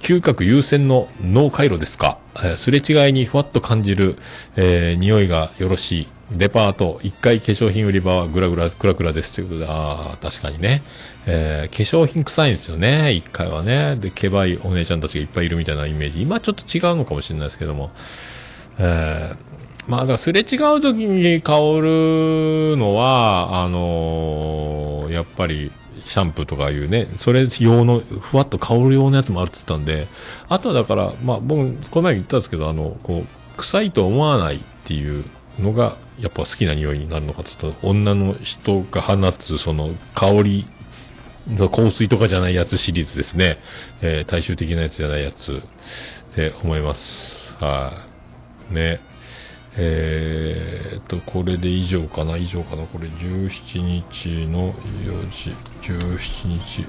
[0.00, 4.16] 嗅覚優先の脳回路ですか、えーすれ違いにふわっと感じる、
[4.56, 6.08] えー匂いがよろしい。
[6.32, 10.82] デパート、1階化粧品売り場はグラグラ、クラクラですということで、ああ、確かにね。
[11.26, 13.96] えー化粧品臭いんですよね、1階はね。
[13.96, 16.22] で、ケバいお姉ちゃんたちがいっぱいいるみたいなイメージ。
[16.22, 17.90] 今ちょっと違うのかもしれないですけども。
[18.78, 19.53] えー
[19.86, 25.70] まあ、だすれ違う時に香るのは、あのーやっぱり、
[26.06, 30.08] シャンプーとかいうね、それ用の、ふわっと香る用のやつもあるって言ったんで、
[30.48, 35.24] あとはだから、まあ僕、この前言ったんですけど、あの、こう、臭いと思わないっていう
[35.60, 40.66] のが、やっぱ好きな匂いになるのか、ちょっと女の人が放つ、その、香り、
[41.58, 43.58] 香水とかじゃないやつシリーズですね。
[44.00, 45.52] えー大衆的なやつじゃないやつ
[46.32, 47.54] って思います。
[47.60, 47.92] は
[48.70, 48.74] い。
[48.74, 49.00] ね。
[49.76, 52.36] えー、っと、これで以上かな？
[52.36, 52.84] 以上かな？
[52.84, 55.50] これ17日の4時、
[55.82, 56.86] 17日。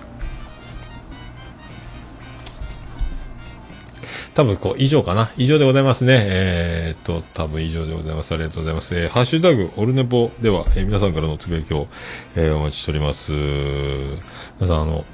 [4.35, 5.31] 多分こう、以上かな？
[5.37, 6.17] 以上でございますね。
[6.27, 8.33] えー、っと、多分以上でございます。
[8.33, 8.95] ありがとうございます。
[8.95, 11.87] えーハッシュタグ、オルネポでは、えー皆さんからのつぶやきを、
[12.35, 13.31] えーお待ちしております。
[13.31, 15.05] 皆さん、あの、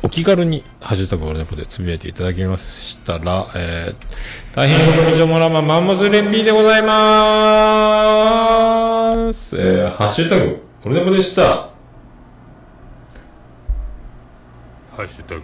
[0.00, 9.56] お気軽に、ハッシュタグオルネポでつぶやいていただきましたら、えー、大変ことにじょもらま、マンモスレンビーでございまーす。
[9.58, 11.42] えー、ハッシュタグ、オルネポでした。
[11.42, 11.72] ハ
[14.98, 15.42] ッシュタグ、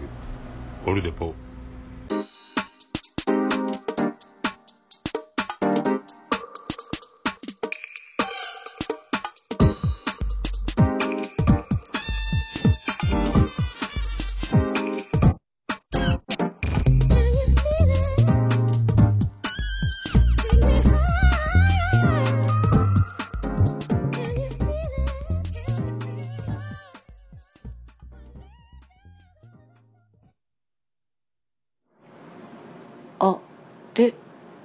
[0.87, 1.35] オルネポ。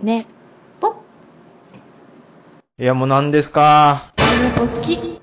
[0.09, 0.25] ね、
[0.79, 0.95] ぽ。
[2.79, 4.11] いや、もう何ですか？
[4.57, 5.19] 好き。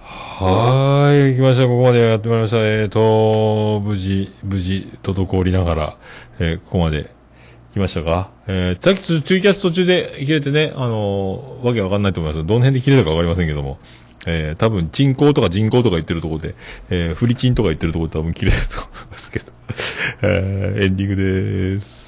[0.00, 1.64] はーー、来ました。
[1.64, 2.56] ここまでやってまいりました。
[2.66, 5.98] えーと、無事、無事、滞りながら、
[6.38, 7.10] えーここまで
[7.74, 8.30] 来ましたか？
[8.46, 12.46] えー、さっきツイキャス途中で切れてね、あのーわけわかんないと思います。
[12.46, 13.76] どの辺で切れたかわかりませんけども、
[14.26, 16.54] えー、多分人口とか人口とか言ってるところで、
[16.88, 19.52] えー、フリチンとか言ってるところで多分切れると思いますけど、
[20.22, 22.07] えー、エンディングでーす。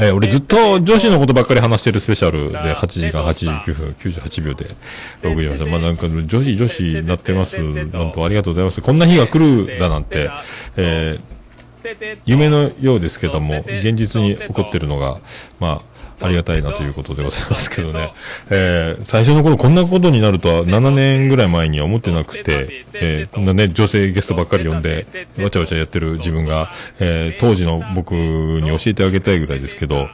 [0.00, 4.66] えー俺ずっと女子のことばっかり話してるスペシャルで8時間89分98秒で
[5.24, 5.66] お送りしました。
[5.66, 7.62] まあなんか女子女子になってます。
[7.62, 8.80] なんとありがとうございます。
[8.80, 10.30] こんな日が来るだなんて、
[10.76, 11.38] えー
[12.26, 15.20] 夢のようですけども、現実に起こってるのが、
[15.58, 15.82] ま
[16.20, 18.12] あ、りがたいなということでございますけどね。
[18.50, 25.06] えー最初の頃こんなことになるとは7年ぐらい前には思ってなくて、えーこんなね、女性ゲストばっかり呼んで、
[25.38, 30.08] わちゃわちゃやってる自分が、えー当時の僕に教えてあげたいぐらいですけど、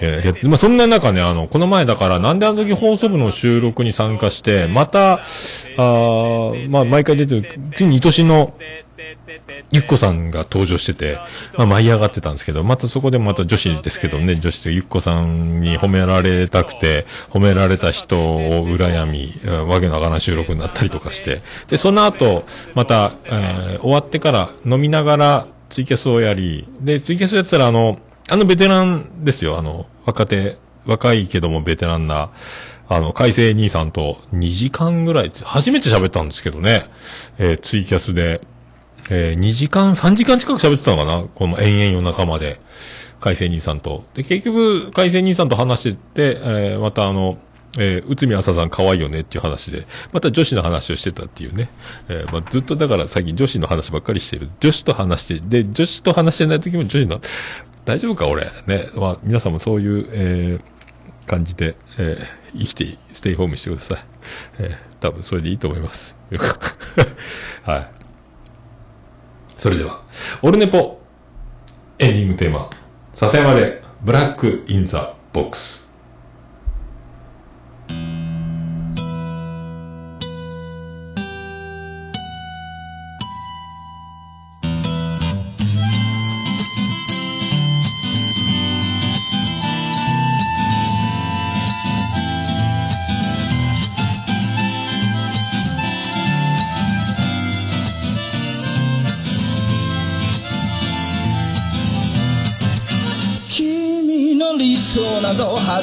[0.00, 8.54] えーまあ、そんな中ね、あの、この前だから、なんであの時放送部の収録に参加して、また、あーまあ、毎回出てる、ついに愛しの、
[9.70, 11.18] ゆっこさんが登場してて、
[11.56, 19.34] まあ、舞い上がってたんですけど、またそこでまた女子ですけどね、女子でゆっこさんに褒められたくて、褒められた人を羨み、
[19.68, 22.44] わけのわからん収録になったりとかして、で、その後、
[22.74, 32.30] また、えー終わってから飲みながらツイキャスをやり、で、ツイキャスやったら、あの、あのベテランですよ、あの、若手、若いけどもベテランな、
[32.88, 36.88] あの、海星兄さんと2時間ぐらい、初めて喋ったんですけどね、
[37.38, 38.40] えーツイキャスで、
[39.10, 41.24] えー2時間、3時間近く喋ってたのかな？
[41.34, 42.60] この延々夜中まで。
[43.18, 44.04] 海星兄さんと。
[44.14, 47.38] で、結局、海星兄さんと話してて、えーまたあの、
[47.78, 51.68] えー、内海朝さん可愛いよねっていう話で、また女子の話をしてたっていうね。
[52.08, 54.48] えーまあ、ずっとだから最近女子の話ばっかりしてる。
[54.60, 57.20] 女子と話して、で、女子と話してない時も女子の、
[57.86, 58.44] 大丈夫か俺？
[58.66, 58.88] ね。
[58.94, 60.76] まあ、皆さんもそういう、えー
[61.26, 63.98] 感じで、えー生きて、ステイホームしてください。
[64.58, 66.16] えー多分それでいいと思います。
[67.64, 67.90] はい。
[69.56, 70.02] それでは、
[70.42, 71.00] オルネポ、
[71.98, 72.68] エンディングテーマ、
[73.14, 75.85] 笹山で、ブラック・イン・ザ・ボックス。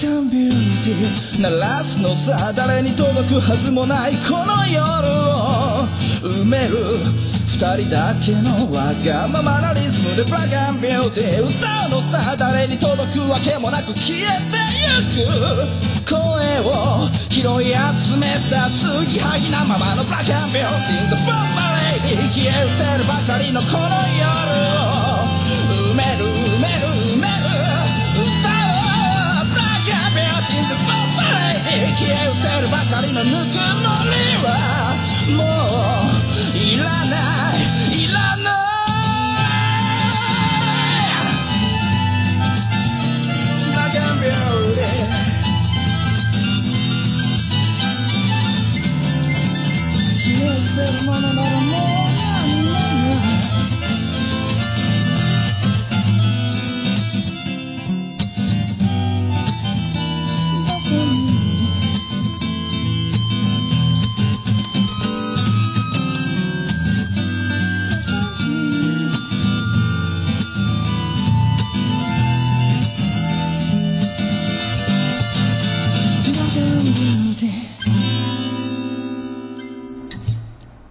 [0.00, 5.84] ブラックビューティー鳴らすのさ誰に届くはずもないこの夜を
[6.24, 6.96] 埋める
[7.44, 11.52] 二人だけのわがままなリズムでブラックビューティー歌
[11.92, 16.16] うのさ誰に届くわけもなく消えてゆく声
[16.64, 21.44] を拾い集めた継ぎはぎなままのブラックビューティー The Bomb
[22.08, 23.84] Lady 消え失せるばかりのこの
[24.16, 26.99] 夜を埋める埋める
[31.80, 33.40] Lady 消え失せるばかりのぬくも
[34.04, 34.12] り
[34.44, 34.48] は
[35.34, 37.16] もういらな
[37.56, 37.64] い
[37.96, 38.52] いらない
[43.64, 45.08] ブラックビューティー
[50.18, 51.69] 消えてるものなら